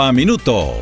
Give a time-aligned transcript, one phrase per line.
[0.00, 0.80] a Minuto.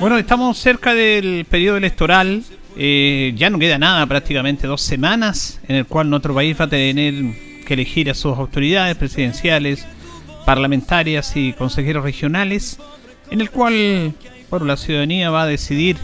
[0.00, 2.42] Bueno, estamos cerca del periodo electoral.
[2.76, 6.68] Eh, ya no queda nada, prácticamente dos semanas, en el cual nuestro país va a
[6.68, 7.14] tener
[7.64, 9.86] que elegir a sus autoridades presidenciales,
[10.44, 12.78] parlamentarias y consejeros regionales,
[13.30, 14.14] en el cual
[14.50, 15.96] bueno, la ciudadanía va a decidir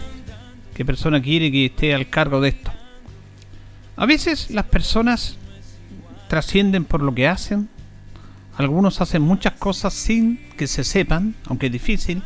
[0.73, 2.71] qué persona quiere que esté al cargo de esto.
[3.95, 5.37] A veces las personas
[6.27, 7.69] trascienden por lo que hacen,
[8.57, 12.21] algunos hacen muchas cosas sin que se sepan, aunque es difícil,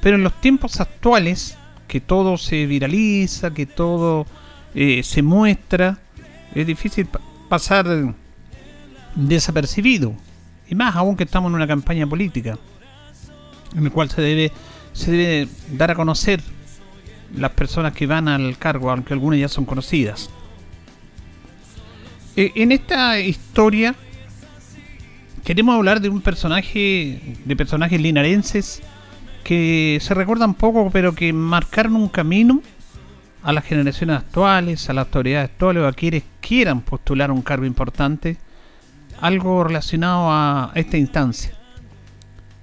[0.00, 1.56] pero en los tiempos actuales,
[1.88, 4.26] que todo se viraliza, que todo
[4.74, 5.98] eh, se muestra,
[6.54, 7.08] es difícil
[7.48, 8.14] pasar
[9.14, 10.12] desapercibido.
[10.68, 12.58] Y más aún que estamos en una campaña política,
[13.74, 14.52] en la cual se debe,
[14.92, 16.42] se debe dar a conocer
[17.34, 20.30] las personas que van al cargo, aunque algunas ya son conocidas.
[22.36, 23.94] Eh, en esta historia
[25.42, 28.82] queremos hablar de un personaje, de personajes linarenses
[29.48, 32.60] que se recuerdan poco, pero que marcaron un camino
[33.42, 37.64] a las generaciones actuales, a las autoridades actuales o a quienes quieran postular un cargo
[37.64, 38.36] importante,
[39.22, 41.54] algo relacionado a esta instancia.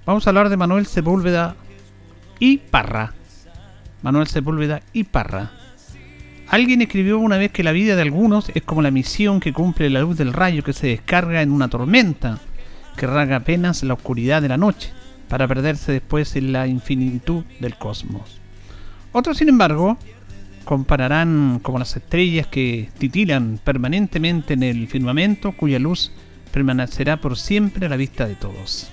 [0.05, 1.55] Vamos a hablar de Manuel Sepúlveda
[2.37, 3.13] y Parra.
[4.03, 5.53] Manuel Sepúlveda y Parra.
[6.49, 9.89] Alguien escribió una vez que la vida de algunos es como la misión que cumple
[9.89, 12.37] la luz del rayo que se descarga en una tormenta,
[12.95, 14.93] que raga apenas la oscuridad de la noche
[15.27, 18.39] para perderse después en la infinitud del cosmos.
[19.11, 19.97] Otros, sin embargo,
[20.65, 26.11] compararán como las estrellas que titilan permanentemente en el firmamento, cuya luz
[26.51, 28.89] permanecerá por siempre a la vista de todos.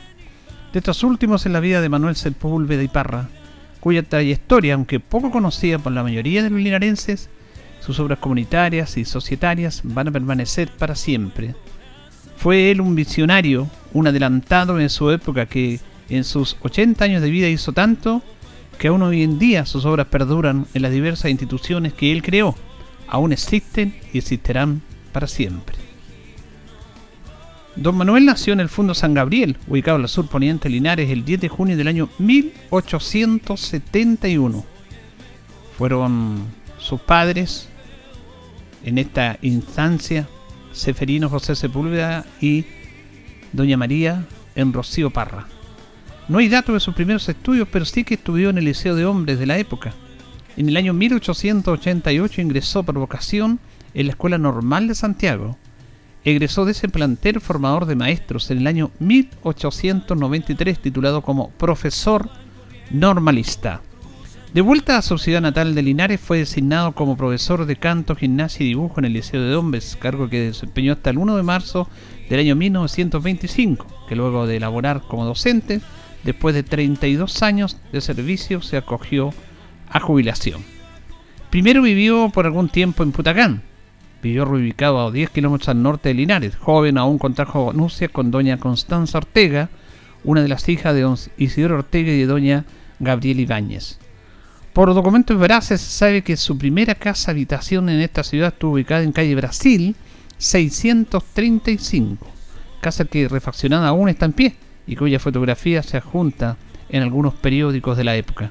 [0.72, 3.28] De estos últimos en la vida de Manuel Sepúlveda y Parra,
[3.80, 7.28] cuya trayectoria, aunque poco conocida por la mayoría de los linarenses,
[7.80, 11.56] sus obras comunitarias y societarias van a permanecer para siempre.
[12.36, 15.80] Fue él un visionario, un adelantado en su época que
[16.16, 18.22] en sus 80 años de vida hizo tanto
[18.78, 22.54] que aún hoy en día sus obras perduran en las diversas instituciones que él creó.
[23.06, 25.76] Aún existen y existirán para siempre.
[27.76, 31.24] Don Manuel nació en el Fundo San Gabriel, ubicado en la sur poniente Linares, el
[31.24, 34.64] 10 de junio del año 1871.
[35.78, 36.44] Fueron
[36.78, 37.68] sus padres
[38.84, 40.28] en esta instancia,
[40.72, 42.64] Seferino José Sepúlveda y
[43.52, 45.46] Doña María en Rocío Parra.
[46.28, 49.04] No hay datos de sus primeros estudios, pero sí que estudió en el Liceo de
[49.04, 49.92] Hombres de la época.
[50.56, 53.58] En el año 1888 ingresó por vocación
[53.94, 55.56] en la Escuela Normal de Santiago.
[56.24, 62.30] Egresó de ese plantel formador de maestros en el año 1893 titulado como profesor
[62.90, 63.80] normalista.
[64.54, 68.64] De vuelta a su ciudad natal de Linares fue designado como profesor de canto, gimnasia
[68.64, 71.88] y dibujo en el Liceo de Hombres, cargo que desempeñó hasta el 1 de marzo
[72.28, 75.80] del año 1925, que luego de elaborar como docente
[76.24, 79.32] después de 32 años de servicio, se acogió
[79.88, 80.62] a jubilación.
[81.50, 83.62] Primero vivió por algún tiempo en Putacán.
[84.22, 86.56] Vivió reubicado a 10 kilómetros al norte de Linares.
[86.56, 89.68] Joven aún contrajo nupcias con doña Constanza Ortega,
[90.24, 92.64] una de las hijas de don Isidoro Ortega y de doña
[93.00, 93.98] Gabriel Ibáñez.
[94.72, 99.02] Por documentos veraces se sabe que su primera casa habitación en esta ciudad estuvo ubicada
[99.02, 99.96] en calle Brasil
[100.38, 102.26] 635,
[102.80, 106.56] casa que refaccionada aún está en pie y cuya fotografía se adjunta
[106.88, 108.50] en algunos periódicos de la época.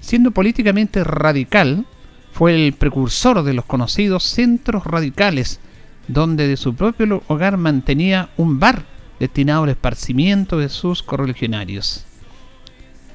[0.00, 1.84] Siendo políticamente radical,
[2.32, 5.60] fue el precursor de los conocidos centros radicales,
[6.08, 8.84] donde de su propio hogar mantenía un bar
[9.18, 12.04] destinado al esparcimiento de sus correligionarios.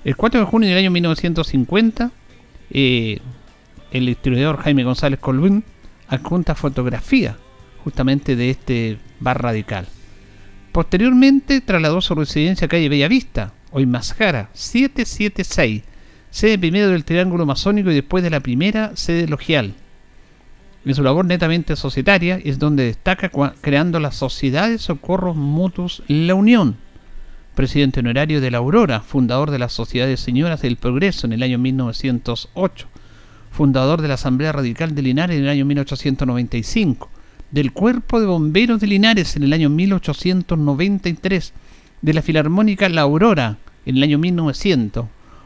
[0.03, 2.12] El 4 de junio del año 1950,
[2.71, 3.19] eh,
[3.92, 5.63] el historiador Jaime González Colbún
[6.07, 7.38] adjunta fotografía
[7.83, 9.88] justamente de este bar radical.
[10.72, 15.84] Posteriormente trasladó su residencia a calle Bellavista, hoy Masjara, 776,
[16.30, 19.74] sede primero del Triángulo Masónico y después de la primera sede logial.
[20.86, 23.30] En su labor netamente societaria es donde destaca
[23.60, 26.78] creando la Sociedad de Socorros Mutuos La Unión,
[27.54, 31.44] presidente honorario de la Aurora, fundador de la Sociedad de Señoras del Progreso en el
[31.44, 32.88] año 1908,
[33.52, 37.10] fundador de la Asamblea Radical de Linares en el año 1895,
[37.51, 41.53] del Cuerpo de Bomberos de Linares en el año 1893,
[42.01, 45.06] de la Filarmónica La Aurora en el año 1900,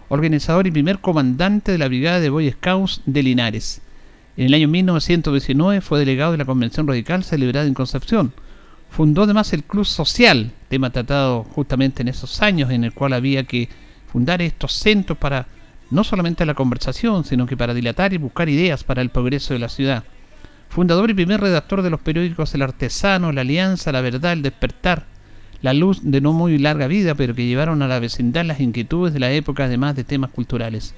[0.10, 3.82] organizador y primer comandante de la Brigada de Boy Scouts de Linares.
[4.38, 8.34] En el año 1919 fue delegado de la Convención Radical celebrada en Concepción.
[8.90, 13.46] Fundó además el Club Social, tema tratado justamente en esos años en el cual había
[13.46, 13.68] que
[14.12, 15.48] fundar estos centros para
[15.90, 19.60] no solamente la conversación, sino que para dilatar y buscar ideas para el progreso de
[19.60, 20.04] la ciudad.
[20.76, 25.06] Fundador y primer redactor de los periódicos El Artesano, La Alianza, La Verdad, El Despertar,
[25.62, 29.14] La Luz de no muy larga vida, pero que llevaron a la vecindad las inquietudes
[29.14, 30.94] de la época, además de temas culturales.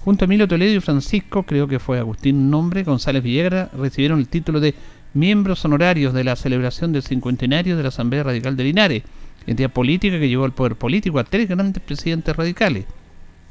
[0.00, 4.28] Junto a Emilio Toledo y Francisco, creo que fue Agustín Nombre, González Villegra, recibieron el
[4.28, 4.74] título de
[5.14, 9.04] miembros honorarios de la celebración del cincuentenario de la Asamblea Radical de Linares,
[9.46, 12.84] entidad política que llevó al poder político a tres grandes presidentes radicales,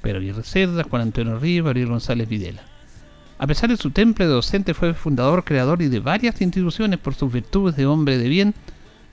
[0.04, 2.73] Pedro Aguirre Cerda, Juan Antonio Rivas y González Videla.
[3.44, 7.14] A pesar de su temple de docente, fue fundador, creador y de varias instituciones por
[7.14, 8.54] sus virtudes de hombre de bien,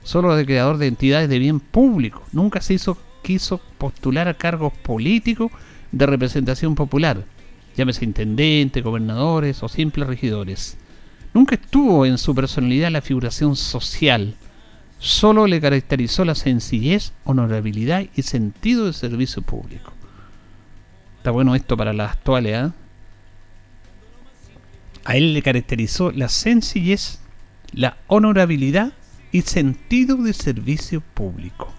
[0.03, 2.23] solo de creador de entidades de bien público.
[2.31, 5.51] Nunca se hizo, quiso postular a cargos políticos
[5.91, 7.25] de representación popular,
[7.75, 10.77] llámese intendente, gobernadores o simples regidores.
[11.33, 14.35] Nunca estuvo en su personalidad la figuración social,
[14.97, 19.91] solo le caracterizó la sencillez, honorabilidad y sentido de servicio público.
[21.17, 22.67] Está bueno esto para la actualidad.
[22.67, 22.80] ¿eh?
[25.03, 27.19] A él le caracterizó la sencillez,
[27.73, 28.93] la honorabilidad
[29.31, 31.73] y sentido de servicio público.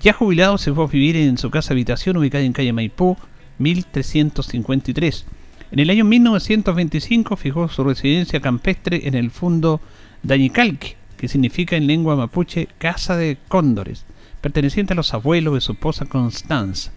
[0.00, 3.16] Ya jubilado se fue a vivir en su casa habitación ubicada en calle Maipú,
[3.58, 5.26] 1353.
[5.70, 9.80] En el año 1925 fijó su residencia campestre en el fondo
[10.22, 14.06] Dañicalque, que significa en lengua mapuche Casa de Cóndores,
[14.40, 16.92] perteneciente a los abuelos de su esposa Constanza.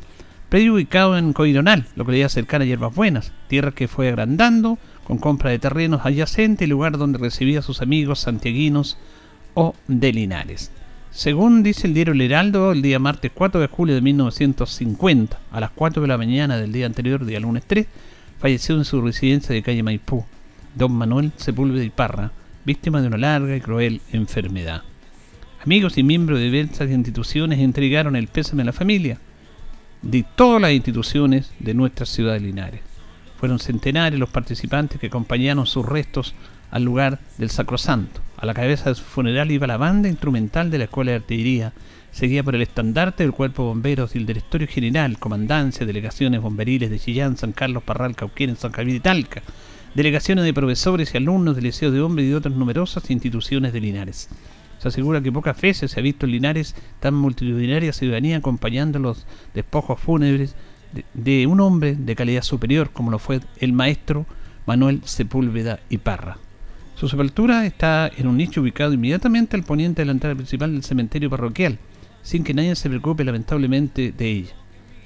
[0.49, 4.77] Predio ubicado en Coironal, localidad cercana a Hierbas Buenas, tierra que fue agrandando
[5.11, 8.97] con compra de terrenos adyacentes y lugar donde recibía a sus amigos santiaguinos
[9.55, 10.71] o de Linares.
[11.11, 15.59] Según dice el diario El Heraldo, el día martes 4 de julio de 1950, a
[15.59, 17.87] las 4 de la mañana del día anterior, día lunes 3,
[18.39, 20.23] falleció en su residencia de calle Maipú,
[20.75, 22.31] don Manuel Sepúlveda y Parra,
[22.63, 24.83] víctima de una larga y cruel enfermedad.
[25.61, 29.17] Amigos y miembros de diversas instituciones entregaron el pésame a la familia
[30.03, 32.90] de todas las instituciones de nuestra ciudad de Linares.
[33.41, 36.35] Fueron centenares los participantes que acompañaron sus restos
[36.69, 38.21] al lugar del Sacrosanto.
[38.37, 41.73] A la cabeza de su funeral iba la banda instrumental de la Escuela de Artillería,
[42.11, 46.99] seguida por el estandarte del Cuerpo Bomberos y el Directorio General, Comandancia, Delegaciones Bomberiles de
[46.99, 49.41] Chillán, San Carlos, Parral, Cauquén, San Javier y Talca,
[49.95, 53.81] delegaciones de profesores y alumnos del Liceo de Hombres y de otras numerosas instituciones de
[53.81, 54.29] Linares.
[54.77, 59.25] Se asegura que pocas veces se ha visto en Linares tan multitudinaria ciudadanía acompañando los
[59.55, 60.55] despojos fúnebres
[61.13, 64.25] de, un hombre de calidad superior como lo fue el maestro
[64.65, 66.37] Manuel Sepúlveda y Parra.
[66.95, 70.83] Su sepultura está en un nicho ubicado inmediatamente al poniente de la entrada principal del
[70.83, 71.79] cementerio parroquial,
[72.21, 74.53] sin que nadie se preocupe lamentablemente de ella.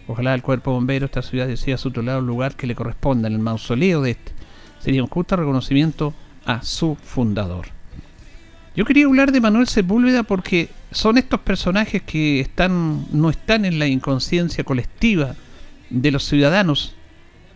[0.08, 3.34] Ojalá el cuerpo bombero de esta ciudad decida lado el lugar que le corresponda en
[3.34, 4.34] el mausoleo de este.
[4.80, 6.14] Sería un justo reconocimiento
[6.46, 7.68] a su fundador.
[8.76, 13.80] Yo quería hablar de Manuel Sepúlveda porque son estos personajes que están, no están en
[13.80, 15.36] la inconsciencia colectiva
[15.96, 16.94] de los ciudadanos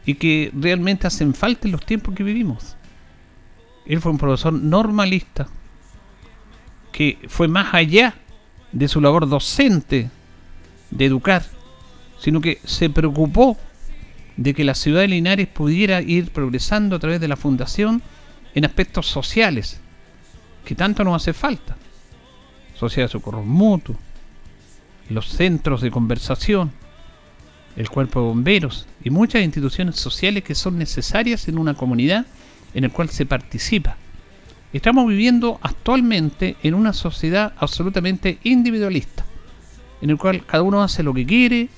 [0.05, 2.77] y que realmente hacen falta en los tiempos que vivimos.
[3.85, 5.47] Él fue un profesor normalista
[6.91, 8.15] que fue más allá
[8.71, 10.09] de su labor docente
[10.89, 11.43] de educar,
[12.19, 13.57] sino que se preocupó
[14.37, 18.01] de que la ciudad de Linares pudiera ir progresando a través de la fundación
[18.55, 19.81] en aspectos sociales,
[20.63, 21.75] que tanto nos hace falta.
[22.75, 23.97] Sociedad de Socorro Mutuo,
[25.09, 26.71] los centros de conversación,
[27.79, 32.25] el cuerpo de bomberos y muchas instituciones sociales que son necesarias en una comunidad
[32.73, 33.95] en el cual se participa.
[34.73, 39.25] Estamos viviendo actualmente en una sociedad absolutamente individualista,
[40.01, 41.69] en el cual cada uno hace lo que quiere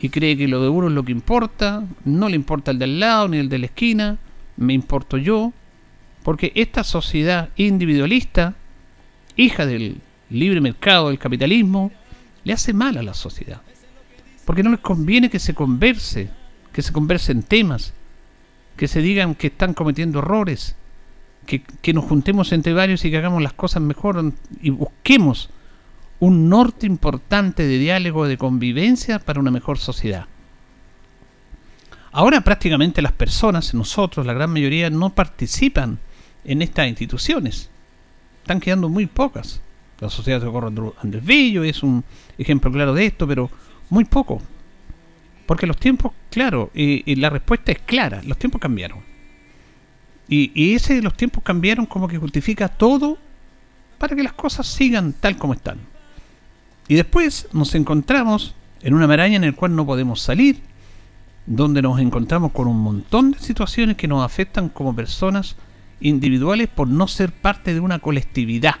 [0.00, 2.98] y cree que lo de uno es lo que importa, no le importa el del
[2.98, 4.16] lado ni el de la esquina,
[4.56, 5.52] me importo yo,
[6.22, 8.54] porque esta sociedad individualista,
[9.36, 11.92] hija del libre mercado, del capitalismo,
[12.42, 13.60] le hace mal a la sociedad.
[14.44, 16.30] Porque no les conviene que se converse,
[16.72, 17.92] que se conversen temas,
[18.76, 20.76] que se digan que están cometiendo errores,
[21.46, 25.50] que, que nos juntemos entre varios y que hagamos las cosas mejor y busquemos
[26.20, 30.26] un norte importante de diálogo, de convivencia para una mejor sociedad.
[32.12, 35.98] Ahora prácticamente las personas, nosotros, la gran mayoría, no participan
[36.44, 37.70] en estas instituciones.
[38.42, 39.60] Están quedando muy pocas.
[39.98, 42.04] La Sociedad de Socorro Andrés Villo es un
[42.36, 43.50] ejemplo claro de esto, pero
[43.92, 44.40] muy poco.
[45.46, 49.00] Porque los tiempos, claro, y, la respuesta es clara, los tiempos cambiaron.
[50.28, 53.18] Y, y ese de los tiempos cambiaron como que justifica todo
[53.98, 55.78] para que las cosas sigan tal como están.
[56.88, 60.62] Y después nos encontramos en una maraña en el cual no podemos salir,
[61.44, 65.56] donde nos encontramos con un montón de situaciones que nos afectan como personas
[66.00, 68.76] individuales por no ser parte de una colectividad.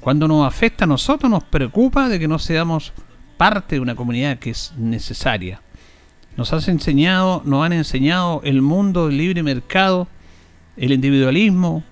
[0.00, 2.94] Cuando nos afecta a nosotros nos preocupa de que no seamos
[3.38, 5.62] parte de una comunidad que es necesaria.
[6.36, 10.08] Nos has enseñado, nos han enseñado el mundo del libre mercado,
[10.76, 11.82] el individualismo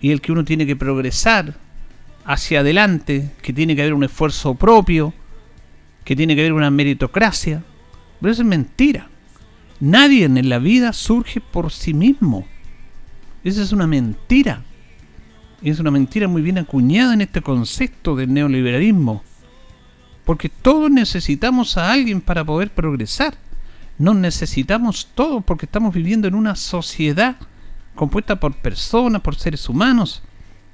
[0.00, 1.54] y el que uno tiene que progresar
[2.24, 5.14] hacia adelante, que tiene que haber un esfuerzo propio,
[6.04, 7.62] que tiene que haber una meritocracia.
[8.20, 9.08] Pero eso es mentira.
[9.80, 12.46] Nadie en la vida surge por sí mismo.
[13.44, 14.62] Esa es una mentira.
[15.62, 19.22] Es una mentira muy bien acuñada en este concepto del neoliberalismo.
[20.28, 23.32] Porque todos necesitamos a alguien para poder progresar.
[23.96, 27.36] Nos necesitamos todos porque estamos viviendo en una sociedad
[27.94, 30.22] compuesta por personas, por seres humanos,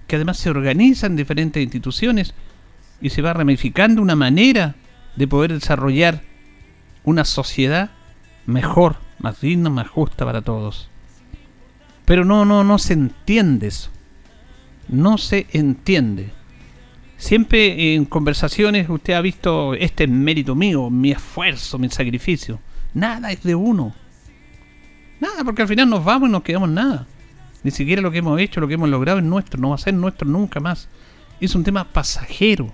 [0.09, 2.35] que además se organizan en diferentes instituciones
[3.01, 4.75] y se va ramificando una manera
[5.15, 6.23] de poder desarrollar
[7.05, 7.93] una sociedad
[8.47, 10.89] mejor, más digna, más justa para todos.
[12.07, 13.91] Pero no, no, no se entiende eso.
[14.89, 16.33] No se entiende.
[17.17, 22.61] Siempre en conversaciones usted ha visto este mérito mío, mi esfuerzo, mi sacrificio.
[22.93, 23.95] Nada es de uno.
[25.21, 27.07] Nada, porque al final nos vamos y nos quedamos nada.
[27.63, 29.79] Ni siquiera lo que hemos hecho, lo que hemos logrado es nuestro, no va a
[29.79, 30.89] ser nuestro nunca más.
[31.41, 32.73] Es un tema pasajero,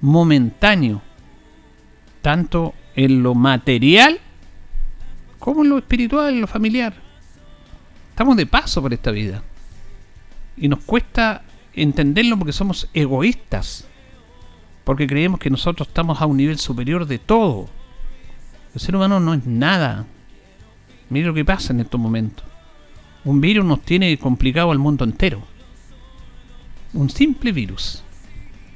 [0.00, 1.00] momentáneo,
[2.20, 4.20] tanto en lo material
[5.38, 6.94] como en lo espiritual, en lo familiar.
[8.10, 9.42] Estamos de paso por esta vida.
[10.56, 11.42] Y nos cuesta
[11.74, 13.86] entenderlo porque somos egoístas.
[14.84, 17.68] Porque creemos que nosotros estamos a un nivel superior de todo.
[18.74, 20.06] El ser humano no es nada.
[21.10, 22.44] Mire lo que pasa en estos momentos.
[23.24, 25.42] Un virus nos tiene complicado al mundo entero.
[26.94, 28.02] Un simple virus.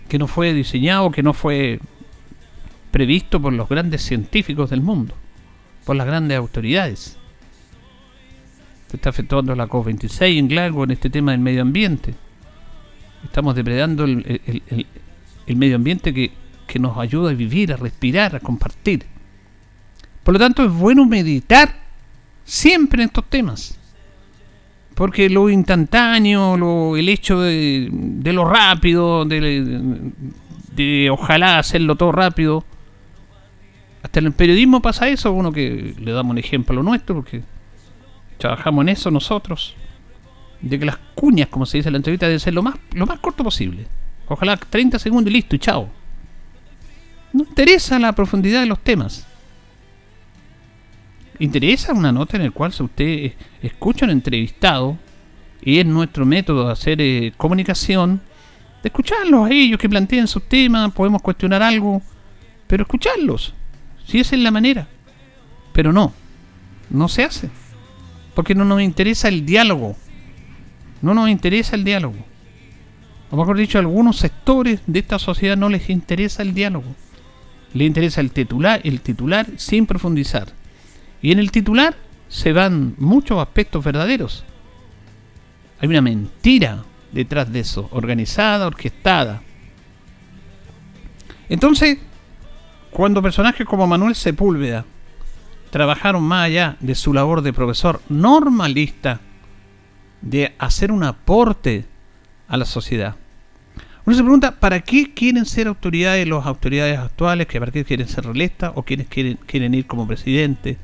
[0.09, 1.81] Que no fue diseñado, que no fue
[2.91, 5.15] previsto por los grandes científicos del mundo.
[5.85, 7.19] Por las grandes autoridades
[8.93, 12.15] se está afectando la COP26 en Glasgow en este tema del medio ambiente.
[13.25, 14.87] Estamos depredando el,
[15.47, 16.33] medio ambiente que,
[16.67, 19.07] que nos ayuda a vivir, a respirar, a compartir.
[20.23, 21.83] Por lo tanto, es bueno meditar
[22.45, 23.79] siempre en estos temas.
[24.95, 30.13] Porque lo instantáneo, lo, el hecho de, de lo rápido, de,
[30.75, 32.65] de, ojalá hacerlo todo rápido.
[34.03, 37.43] Hasta en el periodismo pasa eso, uno que le damos un ejemplo nuestro, porque
[38.37, 39.75] trabajamos en eso nosotros,
[40.63, 43.07] de que las cuñas, como se dice en la entrevista, deben ser lo más, lo
[43.07, 43.87] más corto posible.
[44.29, 45.89] Ojalá 30 segundos y listo, y chao.
[47.33, 49.27] No interesa la profundidad de los temas.
[51.39, 54.97] Interesa una nota en la cual si usted escucha un entrevistado,
[55.61, 58.21] y es nuestro método de hacer eh, comunicación,
[58.83, 62.03] de escucharlos a ellos que planteen sus temas, podemos cuestionar algo,
[62.67, 63.55] pero escucharlos,
[64.07, 64.89] si esa es la manera.
[65.73, 66.13] Pero no,
[66.91, 67.51] no se hace.
[68.35, 69.97] Porque no nos interesa el diálogo.
[71.03, 72.17] No nos interesa el diálogo.
[73.31, 76.95] O mejor dicho, a algunos sectores de esta sociedad no les interesa el diálogo.
[77.75, 80.49] Les interesa el titular, el titular sin profundizar.
[81.21, 81.97] Y en el titular
[82.29, 84.45] se van muchos aspectos verdaderos.
[85.81, 89.43] Hay una mentira detrás de eso, organizada, orquestada.
[91.49, 91.99] Entonces,
[92.91, 94.85] cuando personajes como Manuel Sepúlveda
[95.71, 99.21] trabajaron más allá de su labor de profesor normalista,
[100.23, 101.85] de hacer un aporte
[102.49, 103.17] a la sociedad.
[104.05, 107.47] Uno se pregunta, ¿para qué quieren ser autoridades los autoridades actuales?
[107.47, 108.73] ¿Que ¿Para qué quieren ser reelectas?
[108.75, 110.77] ¿O quienes quieren, quieren ir como presidente,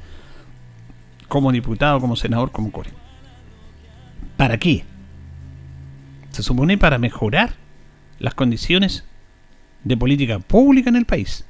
[1.26, 2.90] como diputado, como senador, como core?
[4.36, 4.84] ¿Para qué?
[6.30, 7.54] Se supone para mejorar
[8.20, 9.04] las condiciones
[9.82, 11.44] de política pública en el país.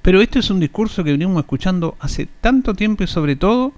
[0.00, 3.72] Pero este es un discurso que venimos escuchando hace tanto tiempo y sobre todo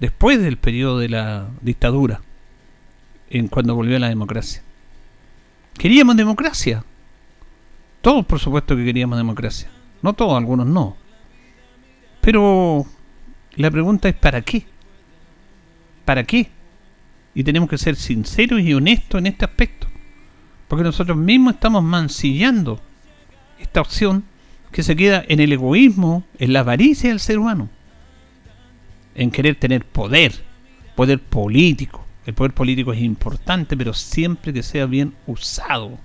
[0.00, 2.20] después del periodo de la dictadura,
[3.30, 4.62] en cuando volvió la democracia.
[5.78, 6.84] Queríamos democracia.
[8.00, 9.68] Todos por supuesto que queríamos democracia.
[10.02, 10.96] No todos, algunos no.
[12.20, 12.86] Pero
[13.56, 14.66] la pregunta es ¿para qué?
[16.04, 16.48] ¿Para qué?
[17.34, 19.86] Y tenemos que ser sinceros y honestos en este aspecto.
[20.68, 22.80] Porque nosotros mismos estamos mancillando
[23.58, 24.24] esta opción
[24.72, 27.68] que se queda en el egoísmo, en la avaricia del ser humano.
[29.14, 30.32] en querer tener poder,
[30.94, 32.05] poder político.
[32.26, 35.96] El poder político es importante, pero siempre que sea bien usado.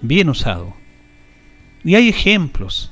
[0.00, 0.74] Bien usado.
[1.84, 2.90] Y hay ejemplos.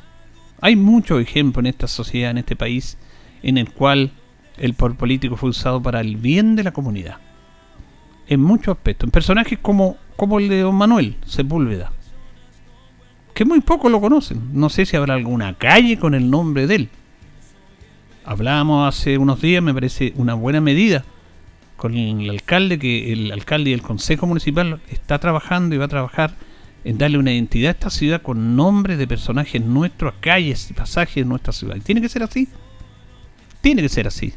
[0.60, 2.96] Hay muchos ejemplos en esta sociedad, en este país,
[3.42, 4.12] en el cual
[4.56, 7.16] el poder político fue usado para el bien de la comunidad.
[8.28, 9.08] En muchos aspectos.
[9.08, 11.90] En personajes como, como el de Don Manuel Sepúlveda.
[13.34, 14.50] Que muy pocos lo conocen.
[14.52, 16.88] No sé si habrá alguna calle con el nombre de él.
[18.24, 21.04] Hablábamos hace unos días, me parece una buena medida,
[21.80, 25.88] con el alcalde, que el alcalde y el consejo municipal está trabajando y va a
[25.88, 26.34] trabajar
[26.84, 31.14] en darle una identidad a esta ciudad con nombres de personajes nuestros, calles y pasajes
[31.14, 31.76] de nuestra ciudad.
[31.76, 32.48] Y tiene que ser así.
[33.62, 34.34] Tiene que ser así.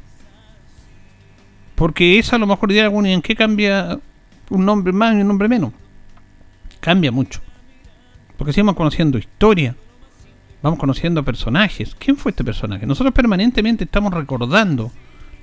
[1.76, 4.00] Porque eso a lo mejor dirá alguno, ¿en qué cambia
[4.50, 5.74] un nombre más y un nombre menos?
[6.80, 7.42] Cambia mucho.
[8.38, 9.76] Porque si vamos conociendo historia,
[10.62, 11.94] vamos conociendo personajes.
[12.00, 12.86] ¿Quién fue este personaje?
[12.86, 14.94] Nosotros permanentemente estamos recordando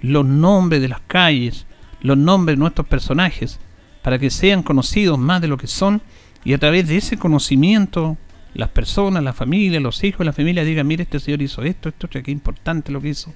[0.00, 1.66] los nombres de las calles,
[2.02, 3.58] los nombres de nuestros personajes,
[4.02, 6.02] para que sean conocidos más de lo que son
[6.44, 8.16] y a través de ese conocimiento
[8.54, 11.88] las personas, la familia, los hijos de la familia digan, mire, este señor hizo esto,
[11.88, 13.32] esto, qué importante lo que hizo.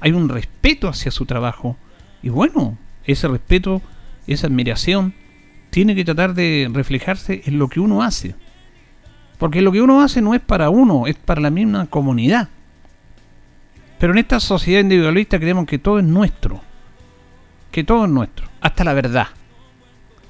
[0.00, 1.76] Hay un respeto hacia su trabajo.
[2.22, 3.82] Y bueno, ese respeto,
[4.26, 5.14] esa admiración,
[5.70, 8.34] tiene que tratar de reflejarse en lo que uno hace.
[9.38, 12.48] Porque lo que uno hace no es para uno, es para la misma comunidad.
[13.98, 16.62] Pero en esta sociedad individualista creemos que todo es nuestro.
[17.76, 18.48] Que todo es nuestro.
[18.62, 19.26] Hasta la verdad.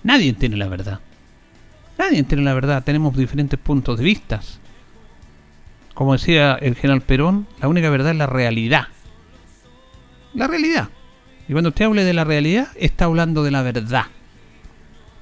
[0.03, 0.99] Nadie tiene la verdad.
[1.97, 2.83] Nadie tiene la verdad.
[2.83, 4.41] Tenemos diferentes puntos de vista.
[5.95, 8.89] Como decía el general Perón, la única verdad es la realidad.
[10.35, 10.89] La realidad.
[11.47, 14.07] Y cuando usted hable de la realidad, está hablando de la verdad.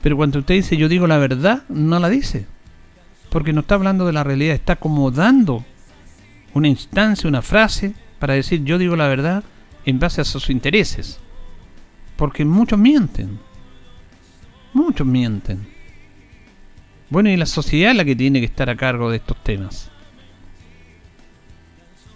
[0.01, 2.47] Pero cuando usted dice yo digo la verdad, no la dice
[3.29, 5.63] porque no está hablando de la realidad, está acomodando
[6.55, 9.45] una instancia, una frase para decir yo digo la verdad
[9.85, 11.21] en base a sus intereses.
[12.17, 13.39] Porque muchos mienten.
[14.73, 15.67] Muchos mienten.
[17.11, 19.91] Bueno, y la sociedad es la que tiene que estar a cargo de estos temas.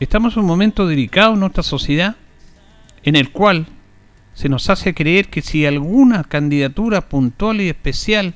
[0.01, 2.17] Estamos en un momento delicado en nuestra sociedad
[3.03, 3.67] en el cual
[4.35, 8.35] se nos hace creer que si alguna candidatura puntual y especial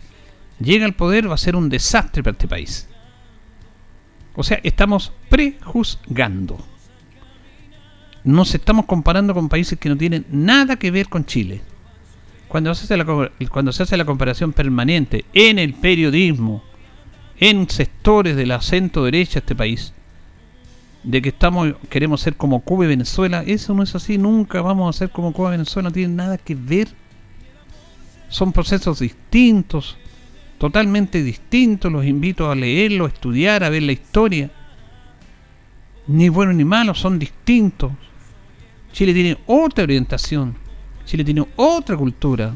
[0.59, 2.89] llega al poder va a ser un desastre para este país.
[4.35, 6.72] O sea, estamos prejuzgando.
[8.25, 11.61] Nos estamos comparando con países que no tienen nada que ver con Chile.
[12.47, 16.63] Cuando se hace la, cuando se hace la comparación permanente en el periodismo,
[17.41, 19.93] en sectores del acento derecha de este país,
[21.03, 24.95] de que estamos queremos ser como Cuba y Venezuela, eso no es así, nunca vamos
[24.95, 26.89] a ser como Cuba y Venezuela, no tiene nada que ver.
[28.29, 29.97] Son procesos distintos,
[30.59, 34.51] totalmente distinto, los invito a leerlo, a estudiar, a ver la historia.
[36.07, 37.91] Ni bueno ni malo, son distintos.
[38.93, 40.55] Chile tiene otra orientación,
[41.05, 42.55] Chile tiene otra cultura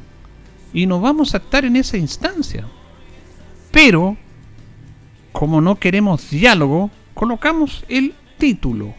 [0.72, 2.66] y no vamos a estar en esa instancia.
[3.70, 4.16] Pero,
[5.32, 8.94] como no queremos diálogo, colocamos el título.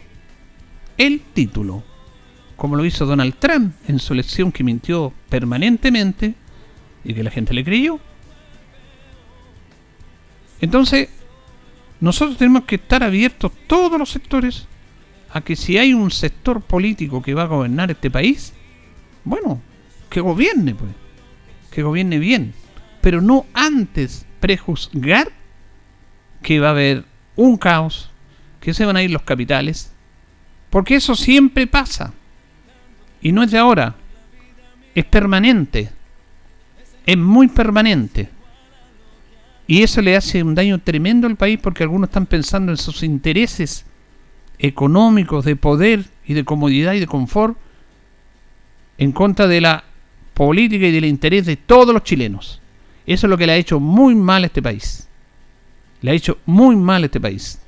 [0.96, 1.82] El título.
[2.56, 6.34] Como lo hizo Donald Trump en su elección que mintió permanentemente
[7.04, 8.00] y que la gente le creyó.
[10.60, 11.08] Entonces,
[12.00, 14.66] nosotros tenemos que estar abiertos todos los sectores
[15.30, 18.52] a que si hay un sector político que va a gobernar este país,
[19.24, 19.60] bueno,
[20.08, 20.90] que gobierne, pues,
[21.70, 22.54] que gobierne bien,
[23.00, 25.30] pero no antes prejuzgar
[26.42, 27.04] que va a haber
[27.36, 28.10] un caos,
[28.60, 29.92] que se van a ir los capitales,
[30.70, 32.12] porque eso siempre pasa,
[33.20, 33.96] y no es de ahora,
[34.94, 35.90] es permanente,
[37.06, 38.30] es muy permanente.
[39.66, 43.02] Y eso le hace un daño tremendo al país porque algunos están pensando en sus
[43.02, 43.84] intereses
[44.58, 47.56] económicos, de poder y de comodidad y de confort
[48.98, 49.84] en contra de la
[50.34, 52.60] política y del interés de todos los chilenos.
[53.06, 55.08] Eso es lo que le ha hecho muy mal a este país.
[56.02, 57.60] Le ha hecho muy mal a este país.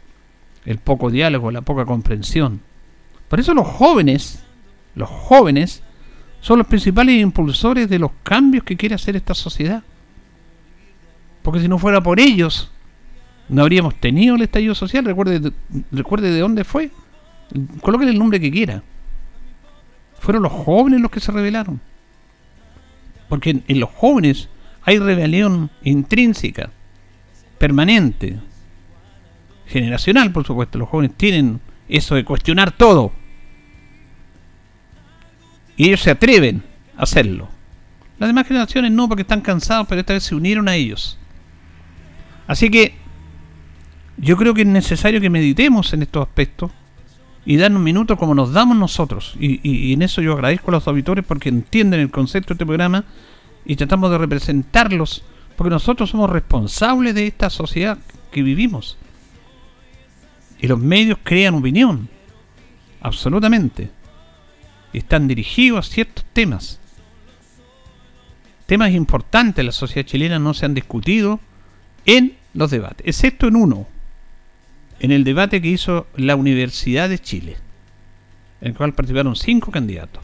[0.64, 2.60] El poco diálogo, la poca comprensión.
[3.28, 4.42] Por eso los jóvenes,
[4.94, 5.82] los jóvenes,
[6.40, 9.82] son los principales impulsores de los cambios que quiere hacer esta sociedad.
[11.42, 12.70] Porque si no fuera por ellos,
[13.50, 15.04] no habríamos tenido el estallido social.
[15.04, 15.52] Recuerde,
[15.90, 16.90] recuerde de dónde fue.
[17.80, 18.82] Colóquenle el nombre que quiera.
[20.18, 21.80] Fueron los jóvenes los que se rebelaron.
[23.28, 24.48] Porque en, en los jóvenes
[24.82, 26.70] hay rebelión intrínseca,
[27.58, 28.38] permanente,
[29.66, 30.78] generacional, por supuesto.
[30.78, 33.12] Los jóvenes tienen eso de cuestionar todo.
[35.76, 36.62] Y ellos se atreven
[36.96, 37.48] a hacerlo.
[38.18, 41.18] Las demás generaciones no, porque están cansados, pero esta vez se unieron a ellos.
[42.46, 42.99] Así que
[44.20, 46.70] yo creo que es necesario que meditemos en estos aspectos
[47.46, 49.34] y dan un minuto como nos damos nosotros.
[49.40, 53.04] Y, en eso yo agradezco a los auditores porque entienden el concepto de este programa
[53.64, 55.24] y tratamos de representarlos
[55.56, 57.98] porque nosotros somos responsables de esta sociedad
[58.30, 58.98] que vivimos.
[60.60, 62.10] Y los medios crean opinión,
[63.00, 63.90] absolutamente.
[64.92, 66.78] Y están dirigidos a ciertos temas.
[68.66, 71.40] Temas importantes de la sociedad chilena no se han discutido
[72.04, 73.86] en los debates, excepto en uno,
[75.00, 77.56] en el debate que hizo la Universidad de Chile,
[78.60, 80.22] en el cual participaron cinco candidatos.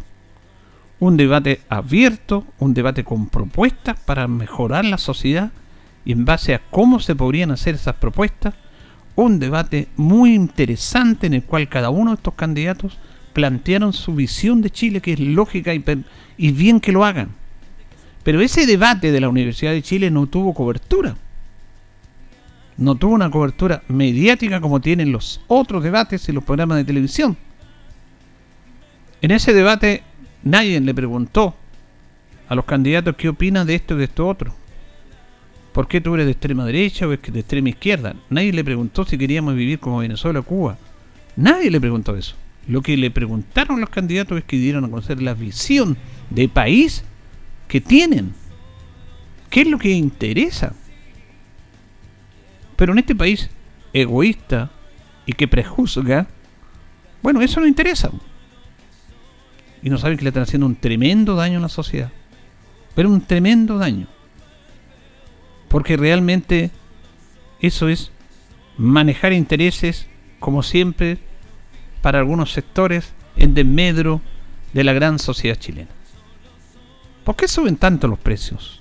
[1.01, 5.51] Un debate abierto, un debate con propuestas para mejorar la sociedad
[6.05, 8.55] y en base a cómo se podrían hacer esas propuestas,
[9.15, 12.99] un debate muy interesante en el cual cada uno de estos candidatos
[13.33, 15.83] plantearon su visión de Chile, que es lógica y,
[16.37, 17.31] y bien que lo hagan.
[18.23, 21.17] Pero ese debate de la Universidad de Chile no tuvo cobertura
[22.79, 27.37] no tuvo una cobertura mediática como tienen los otros debates y los programas de televisión.
[29.23, 30.03] En ese debate
[30.43, 31.55] nadie le preguntó
[32.49, 34.55] a los candidatos qué opinan de esto y de esto otro.
[35.73, 38.15] ¿Por qué tú eres de extrema derecha o de extrema izquierda?
[38.31, 40.79] Nadie le preguntó si queríamos vivir como Venezuela o Cuba.
[41.37, 42.35] Nadie le preguntó eso.
[42.67, 45.97] Lo que le preguntaron los candidatos es que dieron a conocer la visión
[46.31, 47.05] de país
[47.69, 48.33] que tienen.
[49.51, 50.75] ¿Qué es lo que interesa?
[52.77, 53.51] Pero en este país
[53.93, 54.71] egoísta
[55.25, 56.27] y que prejuzga,
[57.23, 58.11] bueno, eso no interesa.
[59.83, 62.13] Y no saben que le están haciendo un tremendo daño a la sociedad.
[62.95, 64.07] Pero un tremendo daño.
[65.69, 66.71] Porque realmente
[67.61, 68.11] eso es
[68.77, 70.07] manejar intereses,
[70.39, 71.19] como siempre,
[72.03, 74.21] para algunos sectores en desmedro
[74.73, 75.91] de la gran sociedad chilena.
[77.25, 78.81] ¿Por qué suben tanto los precios?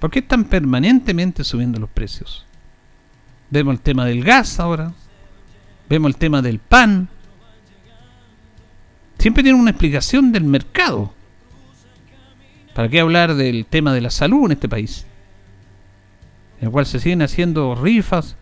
[0.00, 2.46] ¿Por qué están permanentemente subiendo los precios?
[3.52, 4.94] Vemos el tema del gas ahora.
[5.86, 7.10] Vemos el tema del pan.
[9.18, 11.12] Siempre tiene una explicación del mercado.
[12.74, 15.04] ¿Para qué hablar del tema de la salud en este país?
[16.60, 18.36] En el cual se siguen haciendo rifas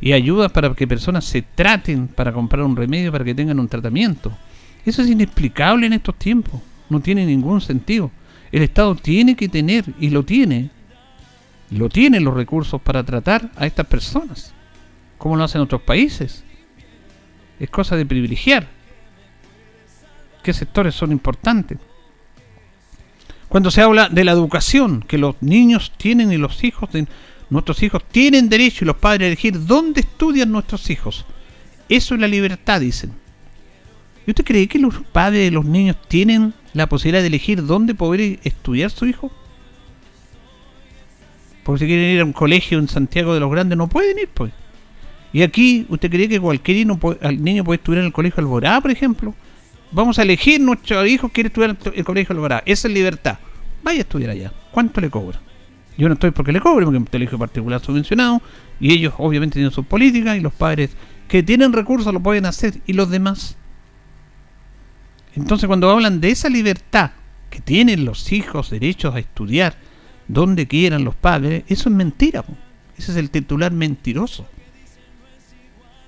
[0.00, 3.68] y ayudas para que personas se traten para comprar un remedio para que tengan un
[3.68, 4.34] tratamiento.
[4.86, 6.62] Eso es inexplicable en estos tiempos.
[6.88, 8.10] No tiene ningún sentido.
[8.52, 10.70] El Estado tiene que tener, y lo tiene,
[11.70, 14.52] lo tienen los recursos para tratar a estas personas,
[15.18, 16.44] como lo hacen otros países.
[17.58, 18.80] Es cosa de privilegiar
[20.42, 21.78] qué sectores son importantes.
[23.48, 27.06] Cuando se habla de la educación, que los niños tienen y los hijos de
[27.50, 31.26] nuestros hijos tienen derecho y los padres a elegir dónde estudian nuestros hijos.
[31.88, 33.12] Eso es la libertad, dicen.
[34.26, 37.94] ¿Y usted cree que los padres de los niños tienen la posibilidad de elegir dónde
[37.94, 39.32] poder estudiar su hijo?
[41.62, 44.28] Porque si quieren ir a un colegio en Santiago de los Grandes no pueden ir,
[44.28, 44.52] pues.
[45.32, 48.80] Y aquí, ¿usted cree que cualquier niño puede, niño puede estudiar en el colegio Alborá,
[48.80, 49.34] por ejemplo?
[49.92, 52.62] Vamos a elegir, nuestro hijo quiere estudiar en el colegio Alborá.
[52.66, 53.38] Esa es libertad.
[53.82, 54.52] Vaya a estudiar allá.
[54.70, 55.40] ¿Cuánto le cobra?
[55.96, 58.40] Yo no estoy porque le cobre, porque es un colegio particular subvencionado.
[58.80, 60.90] Y ellos obviamente tienen sus políticas y los padres
[61.28, 62.74] que tienen recursos lo pueden hacer.
[62.86, 63.56] ¿Y los demás?
[65.36, 67.12] Entonces cuando hablan de esa libertad
[67.50, 69.76] que tienen los hijos derechos a estudiar,
[70.32, 72.44] donde quieran los padres, eso es mentira.
[72.96, 74.46] Ese es el titular mentiroso.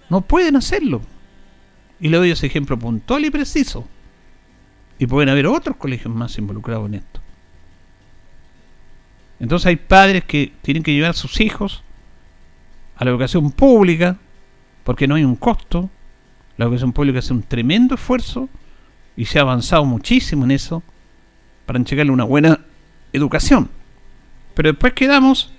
[0.09, 1.03] No pueden hacerlo.
[1.99, 3.87] Y le doy ese ejemplo puntual y preciso.
[4.99, 7.21] Y pueden haber otros colegios más involucrados en esto.
[9.41, 11.83] Entonces hay padres que tienen que llevar a sus hijos
[12.95, 14.19] a la educación pública
[14.85, 15.91] porque no hay un costo.
[16.57, 18.49] La educación pública hace un tremendo esfuerzo
[19.17, 20.85] y se ha avanzado muchísimo en eso
[21.67, 22.61] para entregarle una buena
[23.13, 23.82] educación.
[24.55, 25.53] Pero después quedamos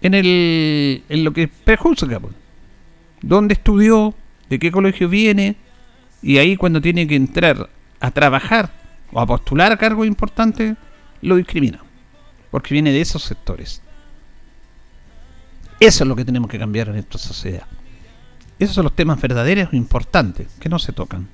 [0.00, 2.20] en, el, en lo que prejuzga.
[3.22, 4.14] ¿Dónde estudió?
[4.48, 5.56] ¿De qué colegio viene?
[6.22, 7.68] Y ahí cuando tiene que entrar
[8.00, 8.72] a trabajar
[9.12, 10.76] o a postular a cargos importantes,
[11.22, 11.80] lo discrimina.
[12.50, 13.82] Porque viene de esos sectores.
[15.80, 17.66] Eso es lo que tenemos que cambiar en esta sociedad.
[18.58, 21.28] Esos son los temas verdaderos e importantes que no se tocan.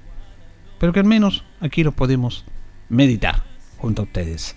[0.80, 2.44] Pero que al menos aquí los podemos
[2.88, 3.44] meditar
[3.78, 4.56] junto a ustedes.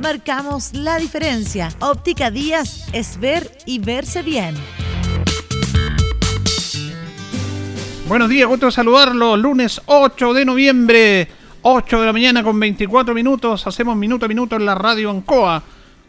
[0.00, 1.70] marcamos la diferencia.
[1.80, 4.54] Óptica Díaz es ver y verse bien.
[8.08, 9.36] Buenos días, gusto saludarlo.
[9.36, 11.28] Lunes 8 de noviembre.
[11.62, 13.66] 8 de la mañana con 24 minutos.
[13.66, 15.62] Hacemos minuto a minuto en la radio Ancoa.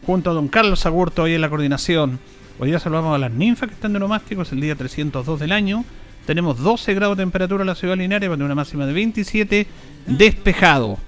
[0.04, 2.18] Junto a don Carlos Agurto hoy en la coordinación.
[2.58, 4.42] Hoy día saludamos a las ninfas que están de nomástico.
[4.42, 5.84] Es el día 302 del año.
[6.26, 8.28] Tenemos 12 grados de temperatura en la ciudad Linares.
[8.28, 9.66] Con una máxima de 27.
[10.06, 10.98] Despejado.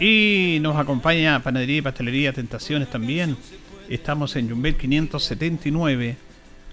[0.00, 3.36] Y nos acompaña Panadería y Pastelería Tentaciones también.
[3.86, 6.16] Estamos en Jumbel 579.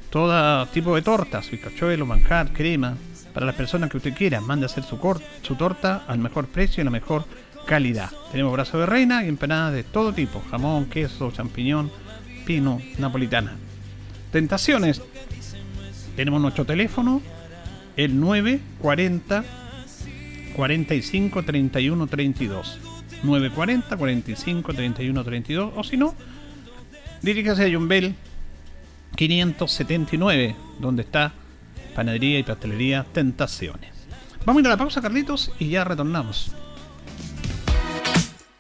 [0.10, 2.96] Todo tipo de tortas, bizcochuelo, manjar, crema.
[3.34, 4.98] Para las personas que usted quiera, mande a hacer su,
[5.42, 7.26] su torta al mejor precio y la mejor
[7.66, 8.10] calidad.
[8.32, 11.92] Tenemos brazo de reina y empanadas de todo tipo: jamón, queso, champiñón,
[12.46, 13.58] pino, napolitana.
[14.32, 15.02] Tentaciones.
[16.16, 17.22] Tenemos nuestro teléfono,
[17.98, 19.44] el 940
[20.56, 22.87] 45 31 32.
[23.24, 26.16] 940 45 31 32 o si no,
[27.22, 28.16] diríjase a Jumbel
[29.16, 31.34] 579, donde está
[31.96, 33.92] Panadería y Pastelería Tentaciones.
[34.46, 36.52] Vamos a ir a la pausa, Carlitos, y ya retornamos.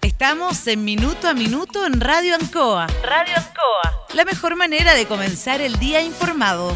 [0.02, 2.88] Estamos en Minuto a Minuto en Radio Ancoa.
[3.04, 4.08] Radio Ancoa.
[4.16, 6.76] La mejor manera de comenzar el día informado.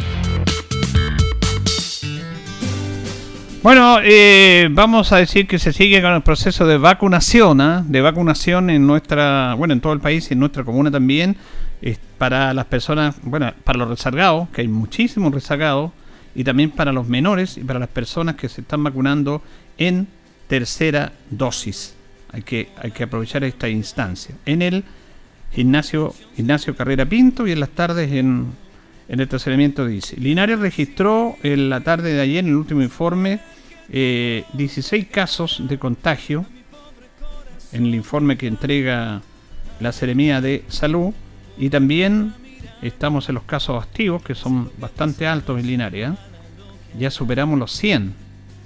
[3.63, 7.83] Bueno, eh, vamos a decir que se sigue con el proceso de vacunación, ¿ah?
[7.87, 11.37] de vacunación en nuestra, bueno, en todo el país y en nuestra comuna también,
[12.17, 15.91] para las personas, bueno, para los rezagados, que hay muchísimos rezagados,
[16.33, 19.43] y también para los menores y para las personas que se están vacunando
[19.77, 20.07] en
[20.47, 21.95] tercera dosis.
[22.31, 24.33] Hay que, hay que aprovechar esta instancia.
[24.45, 24.83] En el
[25.51, 28.47] gimnasio, gimnasio Carrera Pinto y en las tardes en,
[29.11, 30.15] en el estacionamiento dice.
[30.15, 33.41] Linares registró en la tarde de ayer, en el último informe,
[33.89, 36.45] 16 eh, casos de contagio
[37.73, 39.21] en el informe que entrega
[39.81, 41.13] la Seremía de Salud
[41.57, 42.33] y también
[42.81, 46.11] estamos en los casos activos que son bastante altos en Linares.
[46.11, 46.13] ¿eh?
[46.97, 48.13] Ya superamos los 100.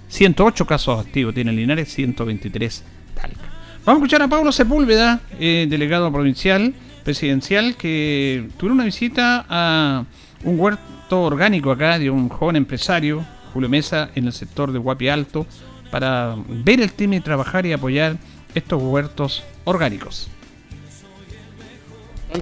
[0.10, 2.84] 108 casos activos tiene Linares, 123
[3.15, 3.38] Talca.
[3.84, 10.05] Vamos a escuchar a Pablo Sepúlveda, eh, delegado provincial, presidencial, que tuvo una visita a
[10.43, 15.09] un huerto orgánico acá de un joven empresario, Julio Mesa, en el sector de Guapi
[15.09, 15.45] Alto,
[15.91, 18.17] para ver el tema y trabajar y apoyar
[18.53, 20.29] estos huertos orgánicos.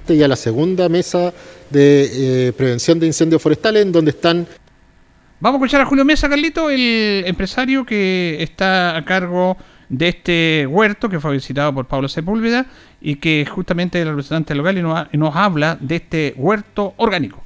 [0.08, 1.32] Y a la segunda mesa
[1.70, 4.46] de eh, prevención de incendios forestales, en donde están
[5.44, 9.58] Vamos a escuchar a Julio Mesa, Carlito, el empresario que está a cargo
[9.90, 12.64] de este huerto que fue visitado por Pablo Sepúlveda
[12.98, 17.43] y que justamente es el representante local y nos, nos habla de este huerto orgánico.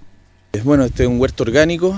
[0.65, 1.95] Bueno, este es un huerto orgánico,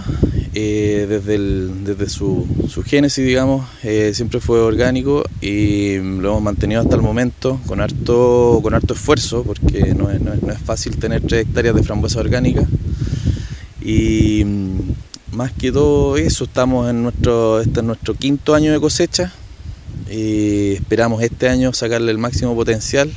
[0.54, 2.44] eh, desde, desde su,
[2.84, 8.58] génesis, digamos, eh, siempre fue orgánico y lo hemos mantenido hasta el momento con harto,
[8.60, 10.20] con harto esfuerzo, porque no es,
[10.64, 12.66] fácil tener tres hectáreas de frambuesa orgánica.
[13.80, 18.80] Y mm, más que todo eso, estamos en nuestro, este es nuestro quinto año de
[18.80, 19.32] cosecha
[20.10, 23.12] y esperamos este año sacarle el máximo potencial.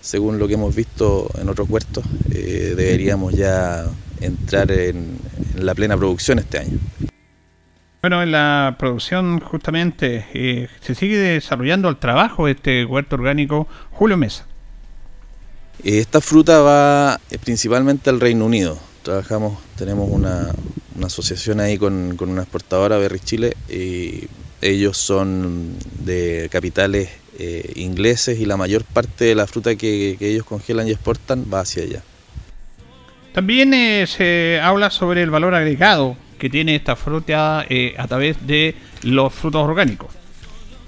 [0.00, 3.84] Según lo que hemos visto en otros huertos, eh, deberíamos ya
[4.20, 5.18] entrar en,
[5.56, 6.78] la plena producción este año.
[8.00, 13.66] Bueno, en la producción justamente eh, se sigue desarrollando el trabajo de este huerto orgánico
[13.90, 14.46] Julio Mesa.
[15.82, 18.78] Eh, esta fruta va eh, principalmente al Reino Unido.
[19.02, 20.48] Trabajamos, tenemos una,
[21.04, 24.28] asociación ahí con, una exportadora, Berry Chile, y
[24.60, 27.08] ellos son de capitales
[27.76, 31.84] ingleses y la mayor parte de la fruta que ellos congelan y exportan va hacia
[31.84, 32.02] allá.
[33.38, 38.44] También eh, se habla sobre el valor agregado que tiene esta fruta eh, a través
[38.48, 38.74] de
[39.04, 40.08] los frutos orgánicos.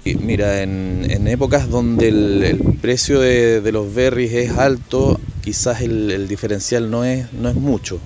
[0.03, 7.05] Mira, en, épocas donde el, precio de, los berries es alto, quizás el, diferencial no
[7.05, 8.01] es, no es mucho,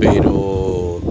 [0.00, 1.02] pero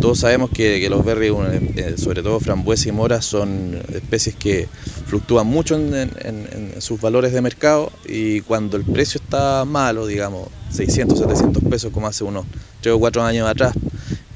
[0.00, 1.34] todos sabemos que, los berries,
[1.76, 4.68] eh, sobre todo frambuesa y mora, son especies que
[5.04, 11.18] fluctúan mucho en, sus valores de mercado y cuando el precio está malo, digamos 600,
[11.18, 12.46] 700 pesos como hace unos
[12.80, 13.74] 3 o 4 años atrás,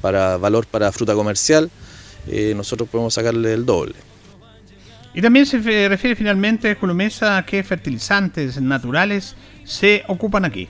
[0.01, 1.69] para valor para fruta comercial,
[2.27, 3.95] eh, nosotros podemos sacarle el doble.
[5.13, 10.67] Y también se refiere finalmente, Julio Mesa, a qué fertilizantes naturales se ocupan aquí.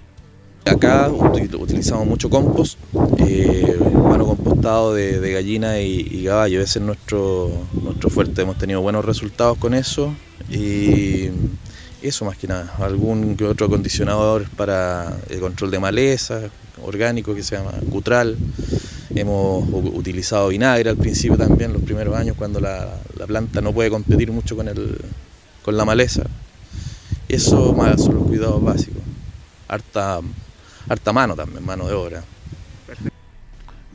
[0.65, 2.79] Acá utilizamos mucho compost,
[3.19, 7.51] eh, bueno compostado de, gallina y, caballo, ese es nuestro,
[7.83, 10.13] nuestro fuerte, hemos tenido buenos resultados con eso
[10.49, 11.29] y
[12.07, 16.41] eso más que nada, algún que otro acondicionador para el control de maleza,
[16.83, 18.37] orgánico que se llama Cutral,
[19.15, 24.29] Hemos utilizado vinagre al principio también, los primeros años, cuando la, planta no puede competir
[24.29, 24.99] mucho con, el,
[25.63, 26.23] con la maleza.
[27.29, 29.01] Eso más son los cuidados básicos.
[29.69, 30.19] Harta,
[30.89, 32.23] harta mano también, mano de obra.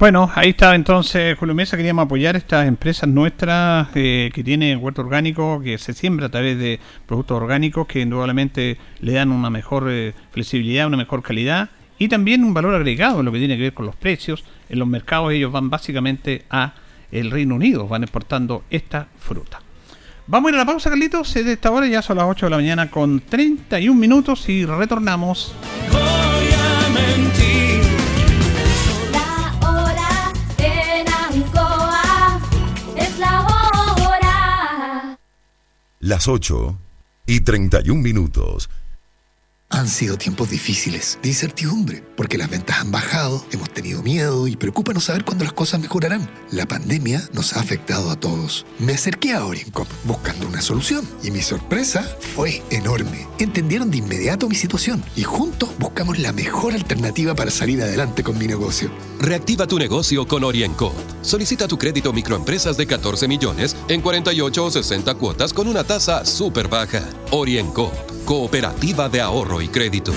[0.00, 5.02] Bueno, ahí está entonces Julio Mesa, queríamos apoyar estas empresas nuestras eh, que tienen huerto
[5.02, 9.88] orgánico, que se siembra a través de productos orgánicos que indudablemente le dan una mejor
[9.90, 13.64] eh, flexibilidad, una mejor calidad y también un valor agregado en lo que tiene que
[13.64, 14.42] ver con los precios.
[14.70, 16.72] En los mercados ellos van básicamente a
[17.12, 19.60] el Reino Unido, van exportando esta fruta.
[20.26, 21.34] Vamos a ir a la pausa, Carlitos.
[21.34, 25.54] De esta hora ya son las 8 de la mañana con 31 minutos y retornamos.
[36.02, 36.78] Las 8
[37.26, 38.70] y 31 minutos.
[39.68, 44.56] Han sido tiempos difíciles, de incertidumbre, porque las ventas han bajado, hemos tenido miedo y
[44.56, 46.26] preocupa no saber cuándo las cosas mejorarán.
[46.52, 48.64] La pandemia nos ha afectado a todos.
[48.78, 52.02] Me acerqué a OrienCop buscando una solución y mi sorpresa
[52.34, 53.28] fue enorme.
[53.38, 58.38] Entendieron de inmediato mi situación y juntos buscamos la mejor alternativa para salir adelante con
[58.38, 58.90] mi negocio.
[59.20, 60.94] Reactiva tu negocio con OrienCop.
[61.22, 66.24] Solicita tu crédito microempresas de 14 millones en 48 o 60 cuotas con una tasa
[66.24, 67.02] súper baja.
[67.30, 67.92] OrienCop
[68.24, 70.12] Cooperativa de Ahorro y Crédito.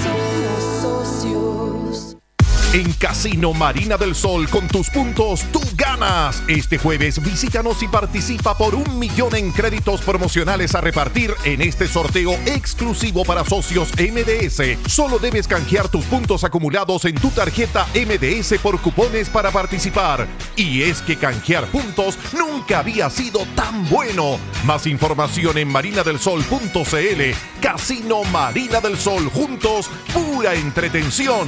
[2.74, 6.42] En Casino Marina del Sol, con tus puntos, tú ganas.
[6.48, 11.88] Este jueves visítanos y participa por un millón en créditos promocionales a repartir en este
[11.88, 14.92] sorteo exclusivo para socios MDS.
[14.92, 20.28] Solo debes canjear tus puntos acumulados en tu tarjeta MDS por cupones para participar.
[20.56, 24.40] Y es que canjear puntos nunca había sido tan bueno.
[24.66, 27.22] Más información en marinadelsol.cl.
[27.62, 31.48] Casino Marina del Sol, juntos, pura entretención.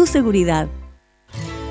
[0.05, 0.67] seguridad.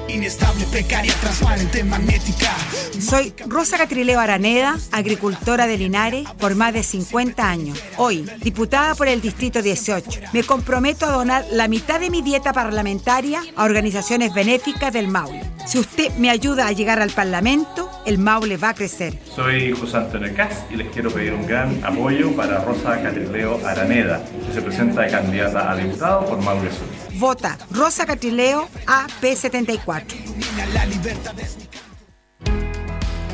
[0.08, 2.50] Inestable, precaria, transparente, magnética.
[2.98, 7.82] Soy Rosa Catrileo Araneda, agricultora de Linares por más de 50 años.
[7.96, 12.52] Hoy, diputada por el Distrito 18, me comprometo a donar la mitad de mi dieta
[12.52, 15.44] parlamentaria a organizaciones benéficas del Maule.
[15.66, 19.16] Si usted me ayuda a llegar al Parlamento, el Maule va a crecer.
[19.34, 24.24] Soy José Antonio Cas y les quiero pedir un gran apoyo para Rosa Catrileo Araneda,
[24.46, 27.09] que se presenta de candidata a diputado por Maule Sur.
[27.20, 30.14] Vota Rosa Catrileo AP74.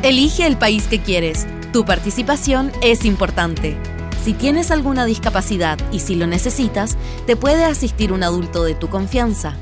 [0.03, 1.46] Elige el país que quieres.
[1.72, 3.77] Tu participación es importante.
[4.25, 6.96] Si tienes alguna discapacidad y si lo necesitas,
[7.29, 9.55] te puede asistir un adulto de tu confianza.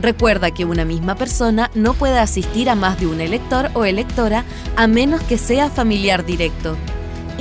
[0.00, 4.44] Recuerda que una misma persona no puede asistir a más de un elector o electora
[4.76, 6.76] a menos que sea familiar directo.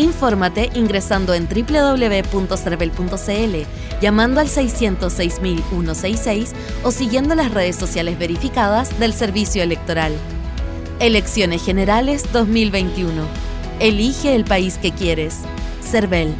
[0.01, 3.55] Infórmate ingresando en www.cervel.cl,
[4.01, 10.13] llamando al 606.166 o siguiendo las redes sociales verificadas del Servicio Electoral.
[10.99, 13.27] Elecciones Generales 2021.
[13.79, 15.41] Elige el país que quieres.
[15.83, 16.33] Cervel.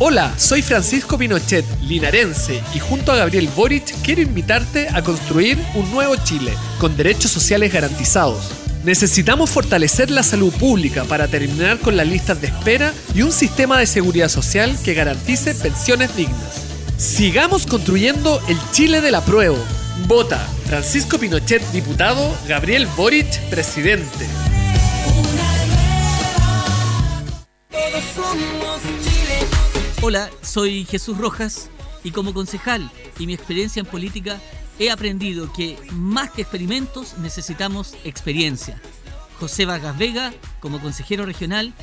[0.00, 5.90] Hola, soy Francisco Pinochet, linarense, y junto a Gabriel Boric quiero invitarte a construir un
[5.90, 8.52] nuevo Chile, con derechos sociales garantizados
[8.84, 13.78] Necesitamos fortalecer la salud pública para terminar con las listas de espera y un sistema
[13.78, 16.64] de seguridad social que garantice pensiones dignas.
[16.96, 19.58] Sigamos construyendo el Chile del apruebo.
[20.06, 24.26] Vota Francisco Pinochet, diputado, Gabriel Boric, presidente.
[30.00, 31.70] Hola, soy Jesús Rojas
[32.04, 32.88] y como concejal
[33.18, 34.40] y mi experiencia en política
[34.78, 38.80] he aprendido que más que experimentos necesitamos experiencia.
[39.40, 41.74] José Vargas Vega como consejero regional,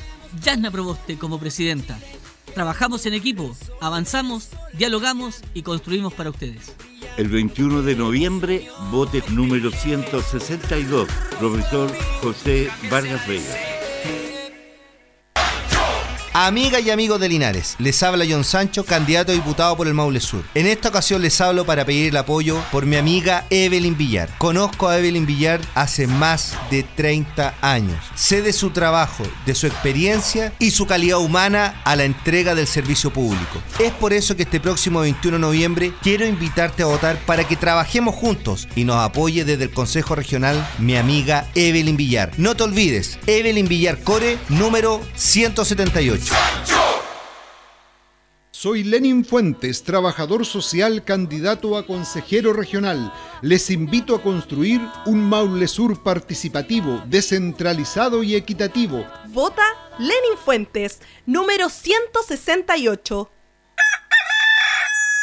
[0.42, 1.98] Yasna Proboste como presidenta.
[2.54, 6.74] Trabajamos en equipo, avanzamos, dialogamos y construimos para ustedes.
[7.18, 11.06] El 21 de noviembre, vote número 162,
[11.38, 11.92] profesor
[12.22, 13.75] José Vargas Vega.
[16.38, 20.20] Amiga y amigos de Linares, les habla John Sancho, candidato a diputado por el Maule
[20.20, 20.44] Sur.
[20.54, 24.28] En esta ocasión les hablo para pedir el apoyo por mi amiga Evelyn Villar.
[24.36, 27.96] Conozco a Evelyn Villar hace más de 30 años.
[28.14, 32.66] Sé de su trabajo, de su experiencia y su calidad humana a la entrega del
[32.66, 33.62] servicio público.
[33.78, 37.56] Es por eso que este próximo 21 de noviembre quiero invitarte a votar para que
[37.56, 42.32] trabajemos juntos y nos apoye desde el Consejo Regional mi amiga Evelyn Villar.
[42.36, 46.25] No te olvides, Evelyn Villar Core, número 178.
[48.66, 53.12] Soy Lenin Fuentes, trabajador social, candidato a consejero regional.
[53.42, 59.06] Les invito a construir un Maule Sur participativo, descentralizado y equitativo.
[59.28, 59.62] Vota
[59.98, 63.30] Lenin Fuentes, número 168.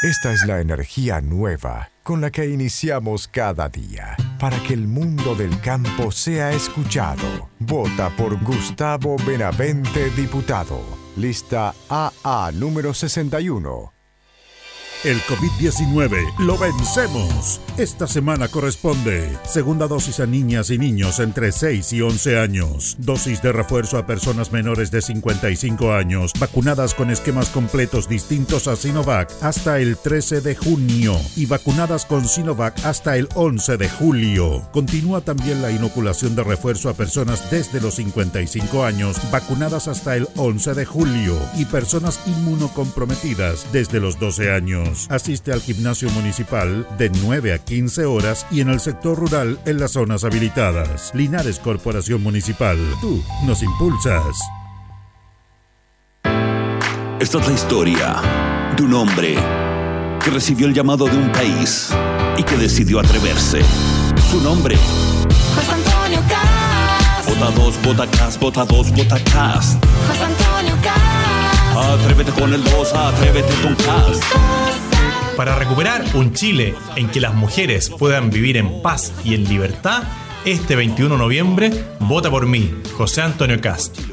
[0.04, 5.36] Esta es la energía nueva con la que iniciamos cada día para que el mundo
[5.36, 7.50] del campo sea escuchado.
[7.60, 10.82] Vota por Gustavo Benavente, diputado.
[11.16, 14.03] Lista AA número 61.
[15.04, 17.60] El COVID-19 lo vencemos.
[17.78, 23.42] Esta semana corresponde segunda dosis a niñas y niños entre 6 y 11 años, dosis
[23.42, 29.30] de refuerzo a personas menores de 55 años, vacunadas con esquemas completos distintos a Sinovac
[29.42, 34.70] hasta el 13 de junio y vacunadas con Sinovac hasta el 11 de julio.
[34.72, 40.30] Continúa también la inoculación de refuerzo a personas desde los 55 años, vacunadas hasta el
[40.38, 44.93] 11 de julio y personas inmunocomprometidas desde los 12 años.
[45.10, 49.80] Asiste al gimnasio municipal de 9 a 15 horas y en el sector rural en
[49.80, 51.12] las zonas habilitadas.
[51.14, 52.78] Linares Corporación Municipal.
[53.02, 54.38] Tú nos impulsas.
[57.20, 58.16] Esta es la historia
[58.76, 59.36] de un hombre
[60.24, 61.90] que recibió el llamado de un país
[62.38, 63.62] y que decidió atreverse.
[64.30, 64.76] Su nombre.
[65.56, 67.30] José Antonio Cast.
[67.30, 69.86] Vota 2, vota Cast, vota 2, vota Cast.
[70.08, 72.04] José Antonio Cast.
[72.04, 74.24] Atrévete con el 2, atrévete con Cast.
[75.38, 80.04] Para recuperar un Chile en que las mujeres puedan vivir en paz y en libertad,
[80.46, 84.13] este 21 de noviembre, vota por mí, José Antonio Cast.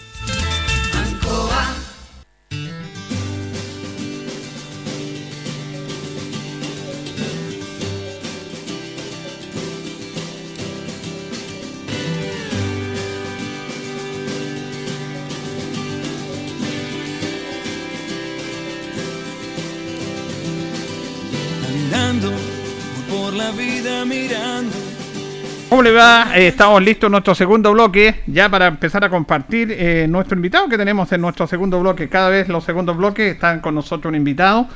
[25.93, 30.69] Eh, estamos listos en nuestro segundo bloque, ya para empezar a compartir eh, nuestro invitado
[30.69, 32.07] que tenemos en nuestro segundo bloque.
[32.07, 34.69] Cada vez los segundos bloques están con nosotros un invitado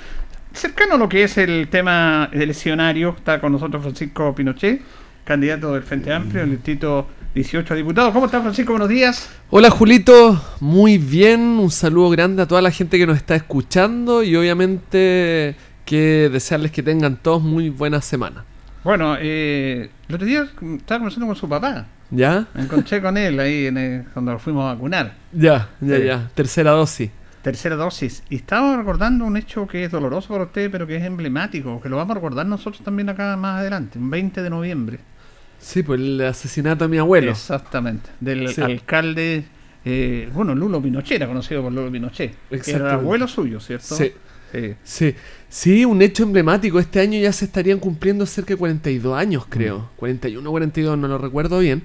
[0.51, 3.15] cercano a lo que es el tema del escenario.
[3.17, 4.81] Está con nosotros Francisco Pinochet,
[5.23, 8.11] candidato del Frente Amplio, el distrito 18 a diputado.
[8.11, 8.73] ¿Cómo está Francisco?
[8.73, 9.29] Buenos días.
[9.51, 14.21] Hola Julito, muy bien, un saludo grande a toda la gente que nos está escuchando
[14.21, 15.55] y obviamente
[15.85, 18.43] que desearles que tengan todos muy buena semana.
[18.85, 21.87] Bueno, eh, el otro día estaba conversando con su papá.
[22.11, 22.45] ¿Ya?
[22.53, 25.15] Me encontré con él ahí en el- cuando lo fuimos a vacunar.
[25.33, 26.03] Ya, ya, Sí.
[26.05, 26.29] ya.
[26.35, 27.09] Tercera dosis.
[27.41, 28.21] Tercera dosis.
[28.29, 31.89] Y estaba recordando un hecho que es doloroso para usted, pero que es emblemático, que
[31.89, 34.99] lo vamos a recordar nosotros también acá más adelante, un 20 de noviembre.
[35.57, 37.31] Sí, pues el asesinato de mi abuelo.
[37.31, 38.11] Exactamente.
[38.19, 38.61] Del Sí.
[38.61, 39.45] alcalde,
[39.83, 42.35] eh, bueno, Lulo Pinochet, era conocido por Lulo Pinochet.
[42.63, 43.95] Que era el abuelo suyo, ¿cierto?
[43.95, 44.11] Sí.
[44.55, 44.73] Sí.
[44.83, 45.15] Sí.
[45.49, 46.79] Sí, un hecho emblemático.
[46.79, 49.89] Este año ya se estarían cumpliendo cerca de 42 años, creo.
[49.95, 51.83] 41, 42, no lo recuerdo bien.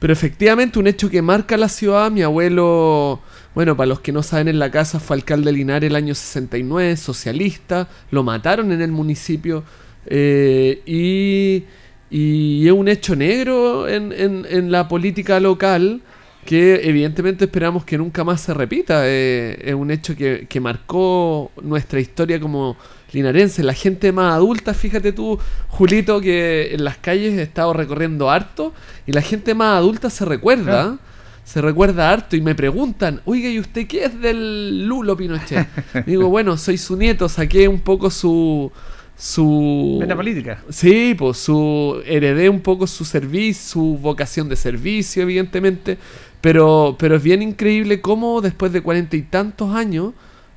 [0.00, 2.10] Pero efectivamente un hecho que marca la ciudad.
[2.10, 3.20] Mi abuelo,
[3.54, 6.14] bueno, para los que no saben, en la casa fue alcalde de Linares el año
[6.14, 7.88] 69, socialista.
[8.10, 9.64] Lo mataron en el municipio
[10.06, 11.64] Eh, y,
[12.10, 16.02] y es un hecho negro en, en- en la política local
[16.44, 19.02] que evidentemente esperamos que nunca más se repita.
[19.04, 22.76] Eh, es un hecho que, que marcó nuestra historia como
[23.14, 23.62] linarense.
[23.62, 25.38] La gente más adulta, fíjate tú,
[25.68, 28.74] Julito, que en las calles he estado recorriendo harto
[29.06, 30.98] y la gente más adulta se recuerda.
[31.44, 35.68] Se recuerda harto y me preguntan, oiga, ¿y usted qué es del Lulo Pinochet?
[36.06, 38.72] Digo, bueno, soy su nieto, saqué un poco su...
[39.14, 40.62] su Metapolítica.
[40.70, 45.98] Sí, pues su heredé un poco su servicio, su vocación de servicio, evidentemente.
[46.44, 50.12] Pero, pero es bien increíble cómo después de cuarenta y tantos años,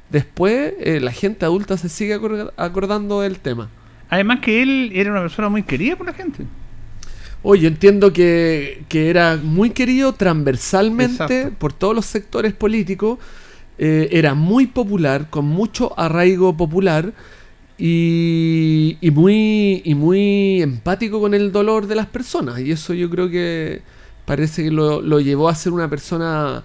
[0.09, 3.69] después eh, la gente adulta se sigue acor- acordando del tema.
[4.09, 6.43] Además que él era una persona muy querida por la gente.
[7.41, 11.55] Oye, yo entiendo que, que era muy querido transversalmente Exacto.
[11.57, 13.17] por todos los sectores políticos.
[13.77, 17.13] eh, era muy popular, con mucho arraigo popular
[17.77, 22.59] y, y muy, y muy empático con el dolor de las personas.
[22.59, 23.81] Y eso yo creo que
[24.27, 26.61] parece que lo, lo llevó a ser una persona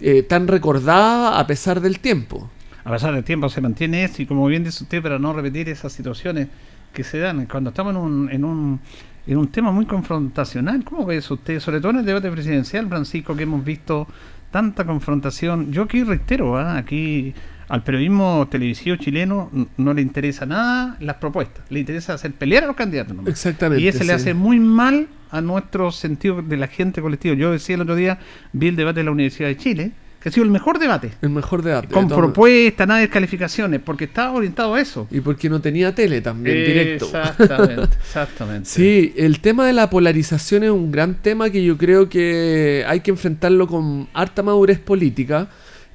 [0.00, 2.50] eh, tan recordada a pesar del tiempo.
[2.84, 5.68] A pesar del tiempo se mantiene eso y como bien dice usted, para no repetir
[5.68, 6.48] esas situaciones
[6.92, 8.80] que se dan cuando estamos en un, en un,
[9.28, 10.82] en un tema muy confrontacional.
[10.82, 11.60] ¿Cómo ve eso usted?
[11.60, 14.08] Sobre todo en el debate presidencial, Francisco, que hemos visto
[14.50, 15.70] tanta confrontación.
[15.70, 16.76] Yo aquí reitero, ¿ah?
[16.76, 17.32] aquí
[17.68, 22.66] al periodismo televisivo chileno no le interesa nada las propuestas, le interesa hacer pelear a
[22.66, 23.14] los candidatos.
[23.14, 23.30] nomás.
[23.30, 27.34] Exactamente, Y ese le hace muy mal a nuestro sentido de la gente colectiva.
[27.34, 28.18] Yo decía el otro día,
[28.52, 31.12] vi el debate de la Universidad de Chile, que ha sido el mejor debate.
[31.22, 31.88] El mejor debate.
[31.88, 35.06] Con propuestas, nada de descalificaciones, porque estaba orientado a eso.
[35.10, 37.04] Y porque no tenía tele también directo.
[37.06, 38.68] Exactamente, exactamente.
[38.68, 43.00] Sí, el tema de la polarización es un gran tema que yo creo que hay
[43.00, 45.48] que enfrentarlo con harta madurez política.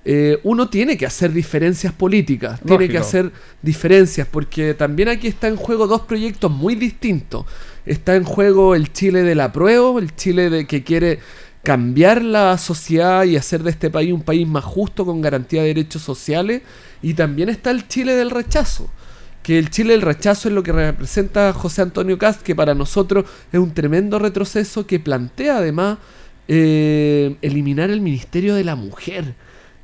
[0.06, 3.32] Eh, uno tiene que hacer diferencias políticas, tiene que hacer
[3.62, 7.46] diferencias, porque también aquí está en juego dos proyectos muy distintos.
[7.86, 11.20] Está en juego el Chile de la prueba, el Chile de que quiere
[11.64, 15.70] cambiar la sociedad y hacer de este país un país más justo con garantía de
[15.70, 16.62] derechos sociales.
[17.02, 18.90] Y también está el Chile del rechazo
[19.44, 23.26] que el Chile del rechazo es lo que representa José Antonio Cast, que para nosotros
[23.52, 25.98] es un tremendo retroceso que plantea además
[26.48, 29.36] eh, eliminar el Ministerio de la Mujer.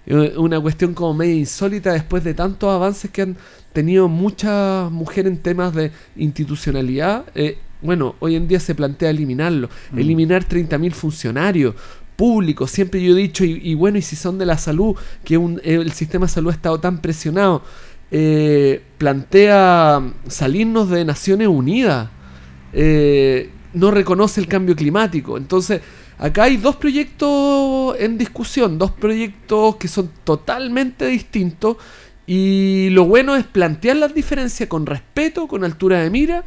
[0.10, 3.38] Eh, Una cuestión como media insólita después de tantos avances que han
[3.74, 7.26] tenido muchas mujeres en temas de institucionalidad.
[7.36, 10.00] Eh, bueno, hoy en día se plantea eliminarlo, Mm.
[10.00, 11.76] eliminar 30.000 funcionarios
[12.16, 12.72] públicos.
[12.72, 15.62] Siempre yo he dicho, y, y bueno, y si son de la salud, que un-
[15.64, 17.62] el sistema de salud ha estado tan presionado,
[18.12, 22.10] eh, plantea salirnos de Naciones Unidas,
[22.74, 25.38] eh, no reconoce el cambio climático.
[25.38, 25.82] Entonces,
[26.20, 31.78] acá hay dos proyectos en discusión, dos proyectos que son totalmente distintos.
[32.28, 36.44] Y lo bueno es plantear las diferencias con respeto, con altura de mira,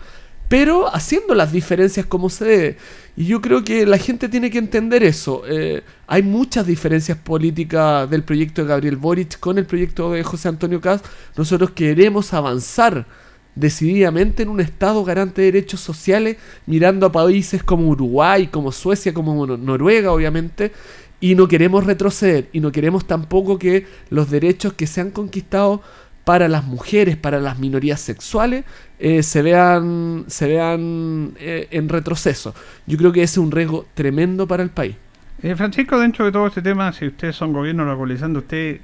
[0.49, 2.77] pero haciendo las diferencias como se debe.
[3.17, 5.43] Y yo creo que la gente tiene que entender eso.
[5.49, 10.49] Eh, hay muchas diferencias políticas del proyecto de Gabriel Boric con el proyecto de José
[10.49, 11.07] Antonio Cast.
[11.37, 13.07] Nosotros queremos avanzar
[13.55, 16.37] decididamente en un Estado garante de derechos sociales,
[16.67, 20.73] mirando a países como Uruguay, como Suecia, como Nor- Noruega, obviamente,
[21.21, 25.83] y no queremos retroceder, y no queremos tampoco que los derechos que se han conquistado
[26.25, 28.65] para las mujeres, para las minorías sexuales,
[28.99, 32.55] eh, se vean, se vean eh, en retroceso.
[32.87, 34.95] Yo creo que ese es un riesgo tremendo para el país.
[35.43, 38.81] Eh, Francisco, dentro de todo este tema, si ustedes son gobierno localizando, usted,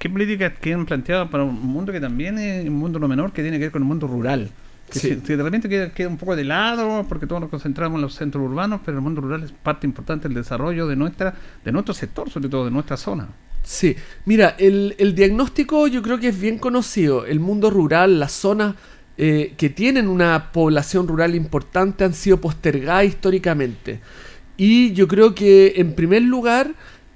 [0.00, 3.42] ¿qué políticas quieren planteado para un mundo que también es un mundo no menor, que
[3.42, 4.50] tiene que ver con el mundo rural?
[4.90, 5.16] Que, Sí.
[5.24, 8.14] que de repente queda, queda un poco de lado, porque todos nos concentramos en los
[8.14, 11.32] centros urbanos, pero el mundo rural es parte importante del desarrollo de nuestra
[11.64, 13.28] de nuestro sector, sobre todo de nuestra zona.
[13.62, 13.94] Sí,
[14.24, 17.26] mira, el, el diagnóstico yo creo que es bien conocido.
[17.26, 18.74] El mundo rural, las zonas
[19.18, 24.00] eh, que tienen una población rural importante han sido postergadas históricamente.
[24.56, 26.72] Y yo creo que en primer lugar,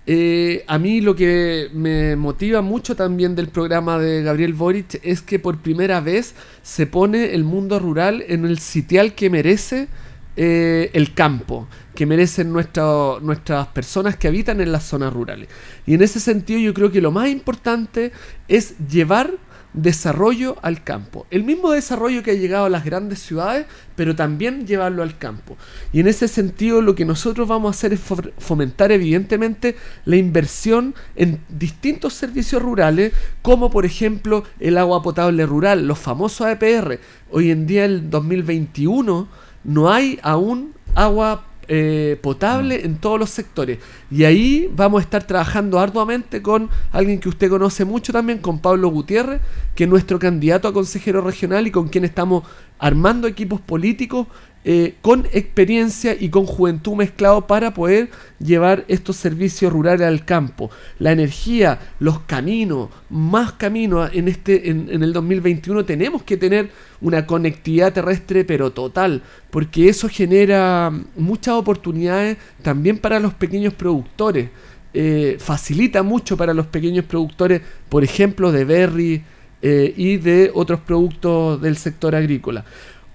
[0.07, 5.22] eh, a mí lo que me motiva mucho también del programa de Gabriel Boric es
[5.22, 9.88] que por primera vez se pone el mundo rural en el sitial que merece
[10.36, 15.48] eh, el campo, que merecen nuestra- nuestras personas que habitan en las zonas rurales.
[15.86, 18.12] Y en ese sentido yo creo que lo más importante
[18.48, 19.32] es llevar
[19.75, 21.27] desarrollo al campo.
[21.31, 23.66] El mismo desarrollo que ha llegado a las grandes ciudades,
[23.97, 25.57] pero también llevarlo al campo.
[25.93, 30.16] Y en ese sentido lo que nosotros vamos a hacer es fo- fomentar evidentemente la
[30.16, 33.12] inversión en distintos servicios rurales,
[33.43, 36.99] como por ejemplo el agua potable rural, los famosos APR.
[37.31, 39.29] Hoy en día, el 2021,
[39.64, 43.78] no hay aún agua eh, potable en todos los sectores.
[44.10, 48.58] Y ahí vamos a estar trabajando arduamente con alguien que usted conoce mucho también, con
[48.58, 49.40] Pablo Gutiérrez,
[49.74, 52.44] que es nuestro candidato a consejero regional y con quien estamos
[52.78, 54.26] armando equipos políticos
[54.66, 58.08] eh, con experiencia y con juventud mezclado para poder
[58.38, 60.70] llevar estos servicios rurales al campo.
[60.98, 66.70] La energía, los caminos, más caminos en, este, en, el 2021 tenemos que tener
[67.02, 74.48] una conectividad terrestre pero total, porque eso genera muchas oportunidades también para los pequeños productores.
[74.94, 77.60] Eh, facilita mucho para los pequeños productores,
[77.90, 79.24] por ejemplo, de berry
[79.60, 82.64] eh, y de otros productos del sector agrícola.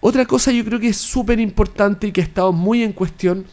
[0.01, 3.45] Otra cosa yo creo que es súper importante y que ha estado muy en cuestión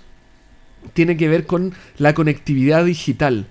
[0.92, 3.46] tiene que ver con la conectividad digital.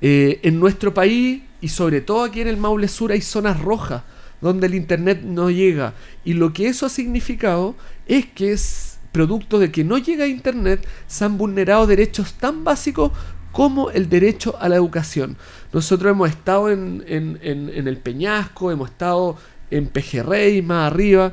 [0.00, 4.02] Eh, en nuestro país y sobre todo aquí en el Maule Sur hay zonas rojas
[4.42, 5.94] donde el internet no llega
[6.24, 7.74] y lo que eso ha significado
[8.06, 12.62] es que es producto de que no llega a internet se han vulnerado derechos tan
[12.62, 13.10] básicos
[13.50, 15.38] como el derecho a la educación.
[15.72, 19.38] Nosotros hemos estado en, en- el Peñasco, hemos estado
[19.70, 21.32] en Pejerrey, más arriba,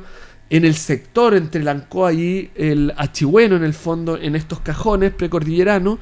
[0.54, 5.98] en el sector entre el y el Achigüeno, en el fondo, en estos cajones precordilleranos.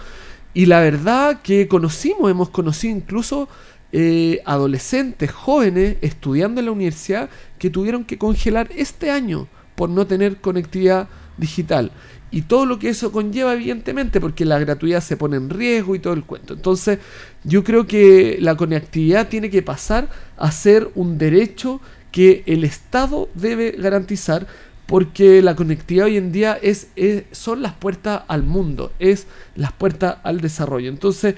[0.53, 3.49] Y la verdad que conocimos, hemos conocido incluso
[3.93, 10.07] eh, adolescentes, jóvenes, estudiando en la universidad, que tuvieron que congelar este año por no
[10.07, 11.91] tener conectividad digital.
[12.31, 15.99] Y todo lo que eso conlleva, evidentemente, porque la gratuidad se pone en riesgo y
[15.99, 16.53] todo el cuento.
[16.53, 16.99] Entonces,
[17.43, 21.81] yo creo que la conectividad tiene que pasar a ser un derecho
[22.13, 24.47] que el Estado debe garantizar
[24.87, 29.73] porque la conectividad hoy en día es, es- son las puertas al mundo, es las
[29.73, 30.91] puertas al desarrollo.
[30.91, 31.35] Entonces,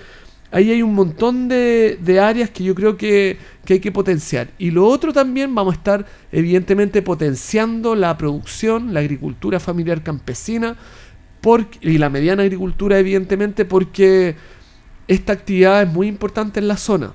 [0.51, 4.49] ahí hay un montón de, de áreas que yo creo que, que hay que potenciar.
[4.59, 10.77] Y lo otro también vamos a estar, evidentemente, potenciando la producción, la agricultura familiar campesina
[11.41, 14.35] porque- y la mediana agricultura, evidentemente, porque
[15.07, 17.13] esta actividad es muy importante en la zona.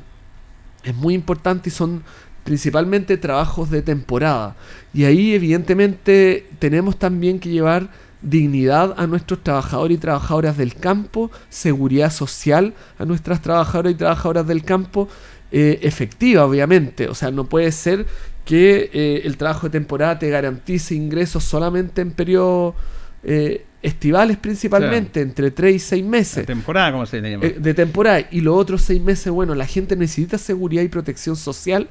[0.83, 2.03] Es muy importante y son
[2.49, 4.55] principalmente trabajos de temporada.
[4.91, 7.89] Y ahí evidentemente tenemos también que llevar
[8.23, 14.47] dignidad a nuestros trabajadores y trabajadoras del campo, seguridad social a nuestras trabajadoras y trabajadoras
[14.47, 15.07] del campo,
[15.51, 17.07] eh, efectiva obviamente.
[17.07, 18.07] O sea, no puede ser
[18.45, 22.73] que eh, el trabajo de temporada te garantice ingresos solamente en periodos
[23.21, 26.45] eh, estivales principalmente, entre 3 y 6 meses.
[26.47, 27.45] Temporada, como se llama.
[27.45, 28.27] De temporada.
[28.31, 31.87] Y los otros seis meses, bueno, la gente necesita seguridad y protección social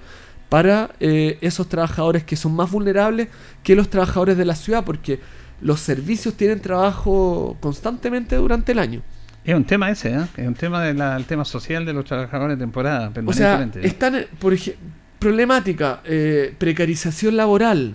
[0.48, 3.28] para eh, esos trabajadores que son más vulnerables
[3.62, 5.20] que los trabajadores de la ciudad, porque
[5.60, 9.02] los servicios tienen trabajo constantemente durante el año.
[9.44, 10.26] Es un tema ese, ¿eh?
[10.36, 14.52] Es un tema del tema social de los trabajadores de temporada, O sea, están, por
[14.52, 14.82] ejemplo,
[15.18, 17.94] problemática, eh, precarización laboral.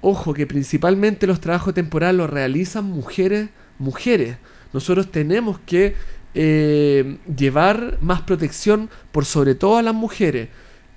[0.00, 4.36] Ojo, que principalmente los trabajos temporales los realizan mujeres, mujeres.
[4.72, 5.94] Nosotros tenemos que
[6.34, 10.48] eh, llevar más protección por sobre todo a las mujeres.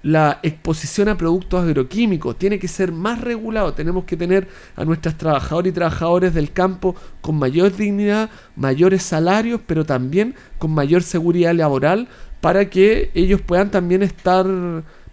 [0.03, 3.73] La exposición a productos agroquímicos tiene que ser más regulado.
[3.73, 9.61] Tenemos que tener a nuestras trabajadoras y trabajadores del campo con mayor dignidad, mayores salarios,
[9.65, 12.07] pero también con mayor seguridad laboral
[12.41, 14.45] para que ellos puedan también estar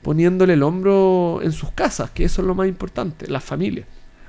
[0.00, 3.86] poniéndole el hombro en sus casas, que eso es lo más importante, las familias.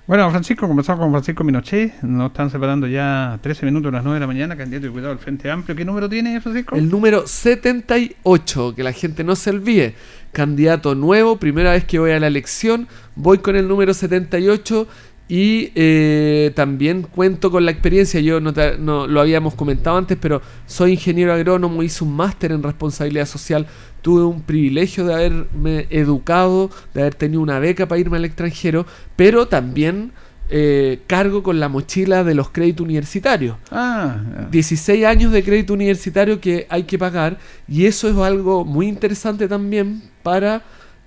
[0.09, 2.01] Bueno, Francisco, comenzamos con Francisco Minochet.
[2.01, 5.09] Nos están separando ya 13 minutos a las 9 de la mañana, candidato y cuidado
[5.09, 5.75] del Frente Amplio.
[5.75, 6.75] ¿Qué número tiene, Francisco?
[6.75, 9.93] El número 78, que la gente no se olvide.
[10.31, 14.87] Candidato nuevo, primera vez que voy a la elección, voy con el número 78
[15.29, 20.17] y eh, también cuento con la experiencia, yo no, te- no lo habíamos comentado antes,
[20.19, 23.67] pero soy ingeniero agrónomo, hice un máster en responsabilidad social,
[24.01, 28.85] tuve un privilegio de haberme educado, de haber tenido una beca para irme al extranjero,
[29.15, 30.11] pero también
[30.49, 33.55] eh, cargo con la mochila de los créditos universitarios.
[33.69, 34.17] Ah,
[34.49, 39.47] 16 años de crédito universitario que hay que pagar y eso es algo muy interesante
[39.47, 40.63] también para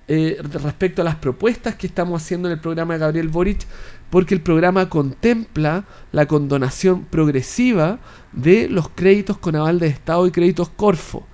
[0.07, 3.65] eh, respecto a las propuestas que estamos haciendo en el programa de Gabriel Boric
[4.09, 7.99] porque el programa contempla la condonación progresiva
[8.31, 11.25] de los créditos con aval de Estado y créditos Corfo.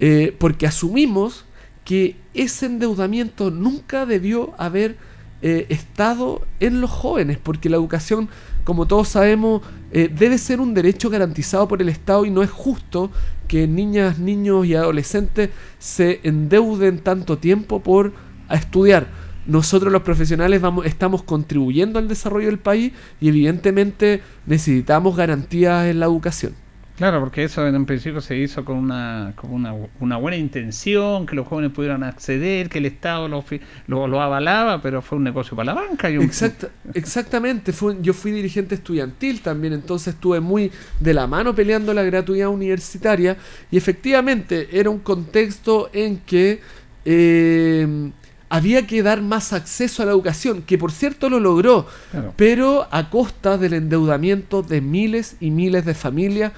[0.00, 1.44] Eh, porque asumimos
[1.84, 4.96] que ese endeudamiento nunca debió haber
[5.42, 8.28] eh, estado en los jóvenes, porque la educación,
[8.70, 12.50] como todos sabemos, eh, debe ser un derecho garantizado por el Estado y no es
[12.50, 13.10] justo
[13.48, 15.50] que niñas, niños y adolescentes
[15.80, 18.12] se endeuden tanto tiempo por
[18.48, 19.08] estudiar.
[19.44, 26.06] Nosotros los profesionales estamos contribuyendo al desarrollo del país y evidentemente necesitamos garantías en la
[26.06, 26.54] educación.
[27.00, 31.24] Claro, porque eso en un principio se hizo con una, con una, una buena intención,
[31.24, 33.42] que los jóvenes pudieran acceder, que el Estado lo,
[33.86, 36.10] lo, lo avalaba, pero fue un negocio para la banca.
[36.10, 40.70] Y un, Exacta- exactamente, fue, yo fui dirigente estudiantil también, entonces estuve muy
[41.00, 43.34] de la mano peleando la gratuidad universitaria
[43.70, 46.60] y efectivamente era un contexto en que
[47.06, 48.10] eh,
[48.50, 52.34] había que dar más acceso a la educación, que por cierto lo logró, Claro.
[52.36, 56.52] pero a costa del endeudamiento de miles y miles de familias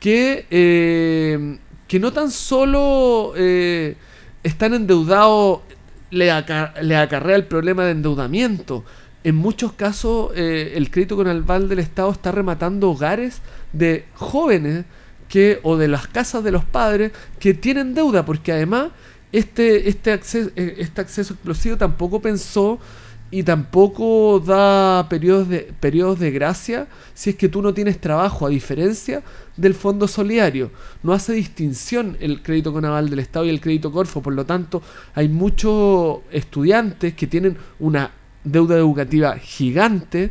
[0.00, 3.96] que, eh, que no tan solo eh,
[4.42, 5.60] están endeudados,
[6.10, 6.32] le,
[6.82, 8.84] le acarrea el problema de endeudamiento.
[9.22, 13.42] En muchos casos eh, el crédito con aval del Estado está rematando hogares
[13.74, 14.86] de jóvenes
[15.28, 18.88] que, o de las casas de los padres que tienen deuda, porque además
[19.30, 22.80] este, este, acceso, este acceso explosivo tampoco pensó
[23.30, 28.50] y tampoco da periodos de, de gracia si es que tú no tienes trabajo, a
[28.50, 29.22] diferencia
[29.56, 30.70] del Fondo Solidario.
[31.02, 34.44] No hace distinción el crédito con aval del Estado y el crédito Corfo, por lo
[34.46, 34.82] tanto
[35.14, 38.10] hay muchos estudiantes que tienen una
[38.42, 40.30] deuda educativa gigante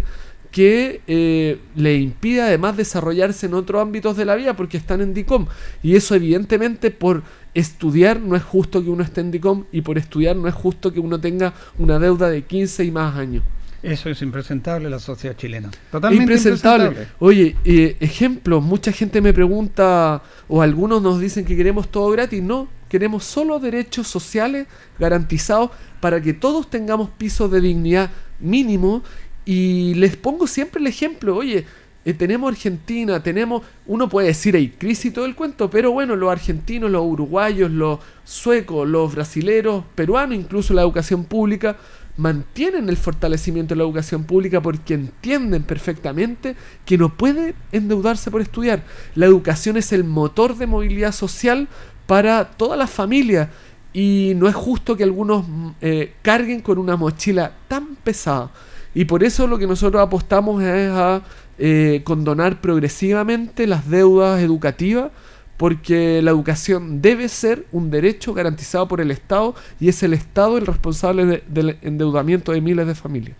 [0.51, 5.13] que eh, le impide además desarrollarse en otros ámbitos de la vida porque están en
[5.13, 5.45] DICOM.
[5.83, 7.23] Y eso evidentemente por
[7.53, 10.93] estudiar no es justo que uno esté en DICOM y por estudiar no es justo
[10.93, 13.43] que uno tenga una deuda de 15 y más años.
[13.81, 15.71] Eso es impresentable en la sociedad chilena.
[15.91, 16.85] Totalmente Impresentable.
[16.87, 17.15] impresentable.
[17.19, 22.43] Oye, eh, ejemplo, mucha gente me pregunta, o algunos nos dicen que queremos todo gratis.
[22.43, 24.67] No, queremos solo derechos sociales
[24.99, 25.71] garantizados
[26.01, 29.01] para que todos tengamos pisos de dignidad mínimo.
[29.45, 31.65] Y les pongo siempre el ejemplo, oye,
[32.09, 36.15] eh, tenemos Argentina, tenemos, uno puede decir hay crisis y todo el cuento, pero bueno,
[36.15, 41.77] los argentinos, los uruguayos, los suecos, los brasileros, peruanos, incluso la educación pública,
[42.17, 48.41] mantienen el fortalecimiento de la educación pública porque entienden perfectamente que no puede endeudarse por
[48.41, 48.83] estudiar.
[49.15, 51.67] La educación es el motor de movilidad social
[52.07, 53.49] para todas las familias
[53.93, 58.51] y no es justo que algunos mm, eh, carguen con una mochila tan pesada.
[58.93, 61.21] Y por eso lo que nosotros apostamos es a
[61.59, 65.11] eh, condonar progresivamente las deudas educativas
[65.57, 70.57] porque la educación debe ser un derecho garantizado por el Estado y es el Estado
[70.57, 73.35] el responsable de- del endeudamiento de miles de familias.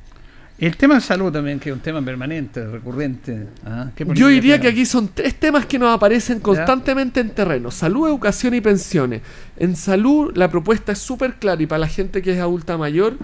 [0.57, 3.47] El tema de salud también, que es un tema permanente, recurrente.
[3.65, 3.91] ¿ah?
[3.95, 7.71] ¿Qué Yo diría que aquí son tres temas que nos aparecen constantemente en terreno.
[7.71, 9.21] Salud, educación y pensiones.
[9.55, 13.15] En salud la propuesta es súper clara y para la gente que es adulta mayor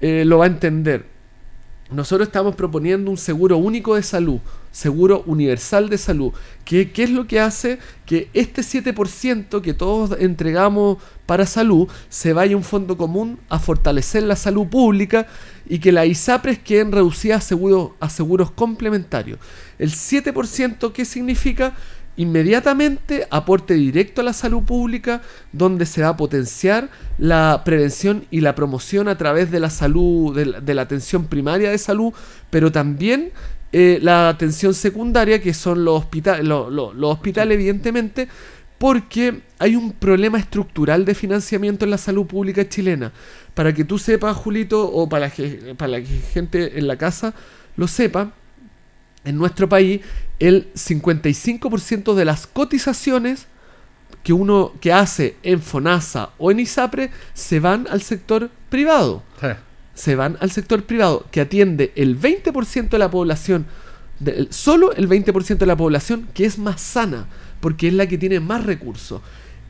[0.00, 1.06] eh, lo va a entender.
[1.90, 4.40] Nosotros estamos proponiendo un seguro único de salud,
[4.72, 6.32] seguro universal de salud.
[6.64, 12.32] que ¿Qué es lo que hace que este 7% que todos entregamos para salud se
[12.32, 15.26] vaya a un fondo común a fortalecer la salud pública
[15.68, 19.38] y que las ISAPRES queden reducidas a seguros, a seguros complementarios?
[19.78, 21.74] El 7%, ¿qué significa?
[22.16, 25.20] Inmediatamente aporte directo a la salud pública
[25.52, 26.88] donde se va a potenciar
[27.18, 31.78] la prevención y la promoción a través de la salud, de la, atención primaria de
[31.78, 32.12] salud,
[32.50, 33.32] pero también
[33.72, 38.28] eh, la atención secundaria que son los, hospita- lo- lo- los hospitales evidentemente
[38.78, 43.12] porque hay un problema estructural de financiamiento en la salud pública chilena.
[43.54, 45.30] Para que tú sepas, Julito, o para
[45.76, 47.34] para que gente en la casa
[47.76, 48.32] lo sepa,
[49.24, 50.00] en nuestro país
[50.38, 53.46] el 55% de las cotizaciones
[54.22, 59.22] que uno que hace en FONASA o en ISAPRE se van al sector privado.
[59.94, 63.66] Se van al sector privado que atiende el 20% de la población,
[64.20, 67.26] de- solo el 20% de la población que es más sana,
[67.60, 69.20] porque es la que tiene más recursos.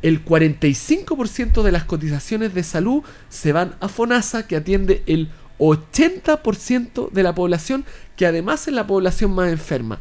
[0.02, 7.10] El 45% de las cotizaciones de salud se van a FONASA, que atiende el 80%
[7.10, 7.84] de la población,
[8.16, 9.98] que además es la población más enferma.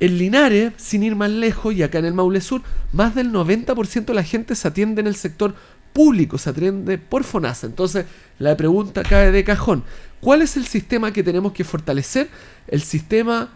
[0.00, 2.62] En Linares, sin ir más lejos, y acá en el Maule Sur,
[2.92, 5.54] más del 90% de la gente se atiende en el sector
[5.92, 7.66] público, se atiende por FONASA.
[7.66, 8.06] Entonces,
[8.38, 9.82] la pregunta cae de cajón.
[10.20, 12.28] ¿Cuál es el sistema que tenemos que fortalecer?
[12.68, 13.50] El sistema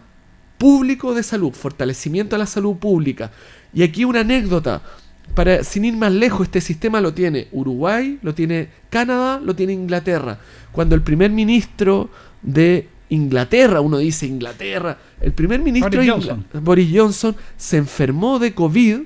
[0.57, 3.31] público de salud, fortalecimiento a la salud pública.
[3.73, 4.81] Y aquí una anécdota.
[5.35, 9.73] Para, sin ir más lejos, este sistema lo tiene Uruguay, lo tiene Canadá, lo tiene
[9.73, 10.37] Inglaterra.
[10.71, 12.09] Cuando el primer ministro
[12.41, 16.45] de Inglaterra, uno dice Inglaterra, el primer ministro Boris de Johnson.
[16.61, 19.01] Boris Johnson se enfermó de COVID,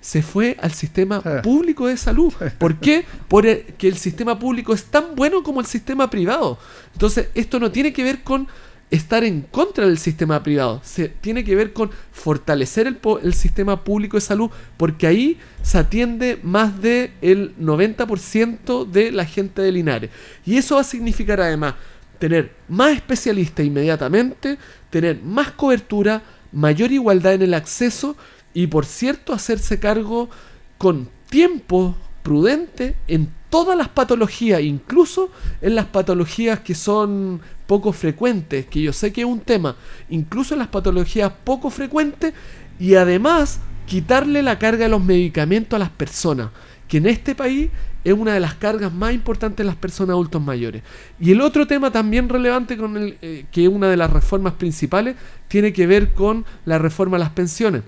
[0.00, 2.32] se fue al sistema público de salud.
[2.58, 3.06] ¿Por qué?
[3.28, 6.58] Porque el sistema público es tan bueno como el sistema privado.
[6.92, 8.46] Entonces, esto no tiene que ver con
[8.94, 13.84] estar en contra del sistema privado, se tiene que ver con fortalecer el, el sistema
[13.84, 19.72] público de salud, porque ahí se atiende más del el 90% de la gente de
[19.72, 20.10] Linares.
[20.44, 21.74] Y eso va a significar además
[22.18, 24.58] tener más especialistas inmediatamente,
[24.90, 26.22] tener más cobertura,
[26.52, 28.16] mayor igualdad en el acceso
[28.54, 30.30] y por cierto hacerse cargo
[30.78, 35.30] con tiempo prudente en todas las patologías, incluso
[35.62, 39.76] en las patologías que son poco frecuentes, que yo sé que es un tema,
[40.10, 42.34] incluso en las patologías poco frecuentes
[42.80, 46.50] y además quitarle la carga de los medicamentos a las personas,
[46.88, 47.70] que en este país
[48.02, 50.82] es una de las cargas más importantes de las personas adultos mayores.
[51.20, 54.54] Y el otro tema también relevante, con el, eh, que es una de las reformas
[54.54, 55.14] principales,
[55.46, 57.84] tiene que ver con la reforma a las pensiones.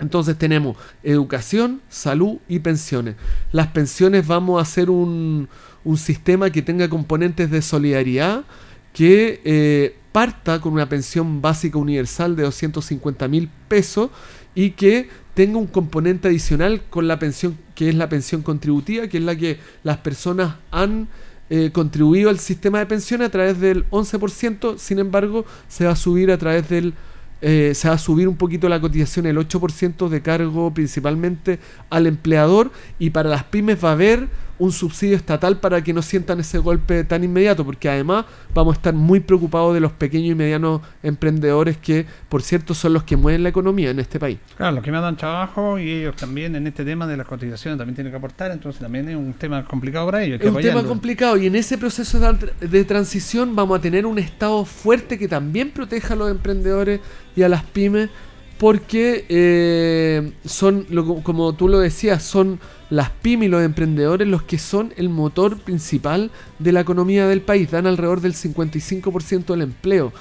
[0.00, 3.16] Entonces tenemos educación, salud y pensiones.
[3.52, 5.48] Las pensiones vamos a hacer un,
[5.96, 8.44] sistema que tenga componentes de solidaridad,
[8.92, 14.10] que eh, parta con una pensión básica universal de 250 mil pesos
[14.54, 19.18] y que tenga un componente adicional con la pensión que es la pensión contributiva, que
[19.18, 21.08] es la que las personas han
[21.50, 25.96] eh, contribuido al sistema de pensiones a través del 11%, sin embargo se va a
[25.96, 26.94] subir a través del
[27.42, 31.58] eh, se va a subir un poquito la cotización, el 8% de cargo principalmente
[31.90, 34.28] al empleador y para las pymes va a haber
[34.58, 38.76] un subsidio estatal para que no sientan ese golpe tan inmediato, porque además vamos a
[38.76, 43.16] estar muy preocupados de los pequeños y medianos emprendedores que, por cierto, son los que
[43.16, 44.38] mueven la economía en este país.
[44.56, 47.78] Claro, los que me dan trabajo y ellos también en este tema de las cotizaciones
[47.78, 50.40] también tienen que aportar, entonces también es un tema complicado para ellos.
[50.40, 52.18] que Es un tema complicado y en ese proceso
[52.60, 57.00] de transición vamos a tener un Estado fuerte que también proteja a los emprendedores
[57.34, 58.08] y a las pymes
[58.58, 62.58] porque eh, son, lo- como tú lo decías, son
[62.90, 67.42] las pymes y los emprendedores los que son el motor principal de la economía del
[67.42, 70.12] país, dan alrededor del 55% del empleo.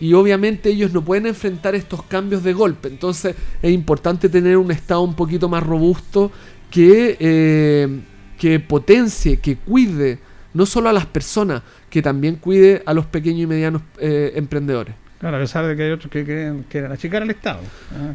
[0.00, 2.88] Y obviamente ellos no pueden enfrentar estos cambios de golpe.
[2.88, 6.32] Entonces es importante tener un Estado un poquito más robusto
[6.70, 8.00] que, eh,
[8.38, 10.18] que potencie, que cuide
[10.54, 14.94] no solo a las personas, que también cuide a los pequeños y medianos eh, emprendedores.
[15.22, 17.60] Claro, a pesar de que hay otros que quieren, quieren achicar al Estado.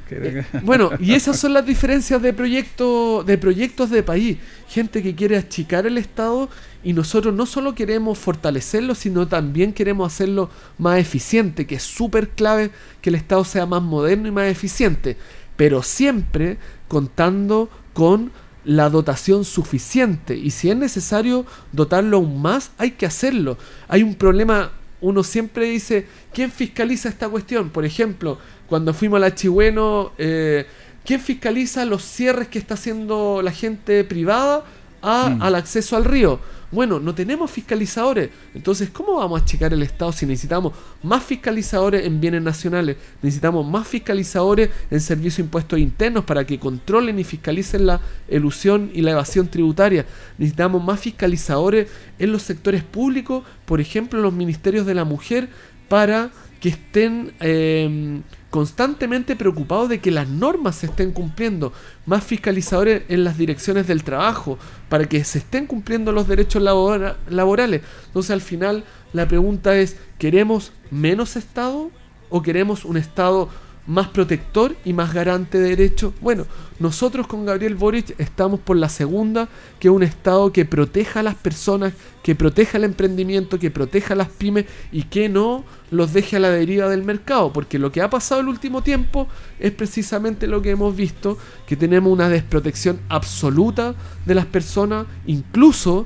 [0.10, 4.38] Que- Bueno, y esas son las diferencias de proyecto, de proyectos de país.
[4.68, 6.50] Gente que quiere achicar el Estado
[6.84, 12.28] y nosotros no solo queremos fortalecerlo, sino también queremos hacerlo más eficiente, que es súper
[12.32, 15.16] clave que el Estado sea más moderno y más eficiente,
[15.56, 16.58] pero siempre
[16.90, 18.34] contando con
[18.66, 23.58] la dotación suficiente y si es necesario dotarlo aún más, hay que hacerlo.
[23.88, 27.70] Hay un problema, uno siempre dice, ¿quién fiscaliza esta cuestión?
[27.70, 28.38] Por ejemplo,
[28.68, 30.66] cuando fuimos a la Chihueno, eh,
[31.06, 34.64] ¿quién fiscaliza los cierres que está haciendo la gente privada
[35.02, 35.42] a- Mm.
[35.42, 36.40] al acceso al río?
[36.70, 38.30] Bueno, no tenemos fiscalizadores.
[38.54, 42.98] Entonces, ¿cómo vamos a achicar el Estado si necesitamos más fiscalizadores en bienes nacionales?
[43.22, 48.92] Necesitamos más fiscalizadores en servicios de impuestos internos para que controlen y fiscalicen la elusión
[48.94, 50.06] y la evasión tributaria.
[50.38, 51.88] Necesitamos más fiscalizadores
[52.20, 55.48] en los sectores públicos, por ejemplo, en los ministerios de la mujer,
[55.88, 61.74] para que estén eh, constantemente preocupados de que las normas se estén cumpliendo,
[62.06, 64.58] más fiscalizadores en las direcciones del trabajo,
[64.90, 67.82] para que se estén cumpliendo los derechos labora- laborales.
[68.08, 68.84] Entonces al final
[69.14, 71.92] la pregunta es, ¿queremos menos Estado
[72.30, 73.50] o queremos un Estado
[73.88, 76.14] más protector y más garante de derechos?
[76.22, 76.46] Bueno,
[76.80, 81.24] nosotros con Gabriel Boric estamos por la segunda, que es un Estado que proteja a
[81.24, 86.14] las personas, que proteja el emprendimiento, que proteja a las pymes y que no los
[86.14, 89.28] deje a la deriva del mercado, porque lo que ha pasado el último tiempo
[89.60, 96.06] es precisamente lo que hemos visto, que tenemos una desprotección absoluta de las personas, incluso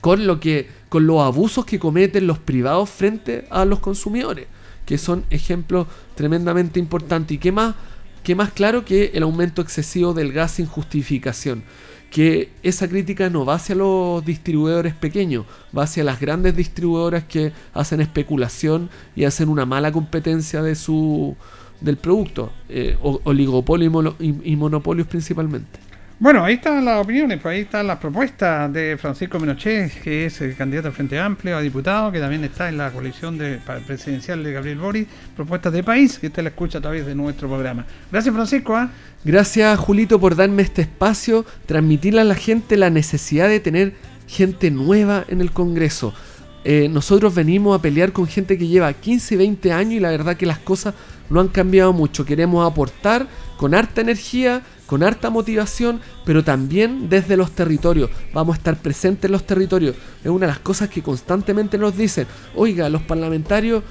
[0.00, 4.46] con lo que con los abusos que cometen los privados frente a los consumidores,
[4.86, 7.74] que son ejemplos tremendamente importantes y que más
[8.22, 11.62] que más claro que el aumento excesivo del gas sin justificación,
[12.10, 17.52] que esa crítica no va hacia los distribuidores pequeños, va hacia las grandes distribuidoras que
[17.72, 21.36] hacen especulación y hacen una mala competencia de su
[21.80, 25.78] del producto, eh, oligopolio y monopolios principalmente.
[26.18, 30.40] Bueno, ahí están las opiniones, pues ahí están las propuestas de Francisco Menochet, que es
[30.40, 34.42] el candidato al Frente Amplio a diputado, que también está en la coalición de, presidencial
[34.42, 35.06] de Gabriel Boris,
[35.36, 37.84] propuestas de país, que usted la escucha a través de nuestro programa.
[38.10, 38.74] Gracias, Francisco.
[38.74, 38.88] ¿ah?
[39.24, 43.92] Gracias Julito por darme este espacio, transmitirle a la gente la necesidad de tener
[44.26, 46.14] gente nueva en el Congreso.
[46.64, 50.38] Eh, nosotros venimos a pelear con gente que lleva 15, 20 años y la verdad
[50.38, 50.94] que las cosas
[51.28, 52.24] no han cambiado mucho.
[52.24, 53.26] Queremos aportar
[53.58, 58.10] con harta energía, con harta motivación, pero también desde los territorios.
[58.32, 59.96] Vamos a estar presentes en los territorios.
[60.22, 63.82] Es una de las cosas que constantemente nos dicen, oiga, los parlamentarios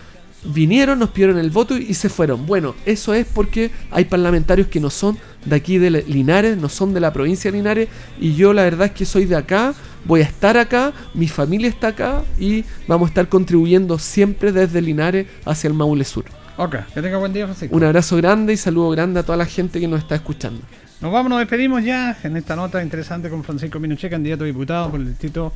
[0.45, 2.45] vinieron, nos pidieron el voto y se fueron.
[2.45, 6.93] Bueno, eso es porque hay parlamentarios que no son de aquí de Linares, no son
[6.93, 7.89] de la provincia de Linares
[8.19, 9.73] y yo la verdad es que soy de acá,
[10.05, 14.81] voy a estar acá, mi familia está acá y vamos a estar contribuyendo siempre desde
[14.81, 16.25] Linares hacia el Maule Sur.
[16.57, 17.75] Ok, que tenga buen día, Francisco.
[17.75, 20.61] Un abrazo grande y saludo grande a toda la gente que nos está escuchando.
[21.01, 24.91] Nos vamos, nos despedimos ya en esta nota interesante con Francisco Pinochet, candidato a diputado
[24.91, 25.51] por el distrito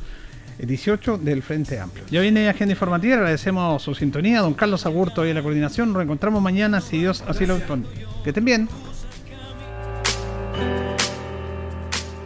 [0.58, 2.04] 18 del Frente Amplio.
[2.10, 5.88] Ya viene Agenda Informativa, agradecemos su sintonía, don Carlos Agurto y la coordinación.
[5.88, 7.84] Nos reencontramos mañana, si Dios así lo dispone.
[8.22, 8.68] Que estén bien.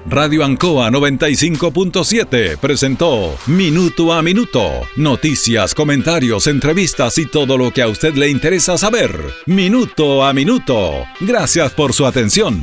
[0.06, 4.82] Radio Ancoa 95.7 presentó Minuto a Minuto.
[4.96, 9.18] Noticias, comentarios, entrevistas y todo lo que a usted le interesa saber.
[9.46, 11.06] Minuto a Minuto.
[11.20, 12.62] Gracias por su atención.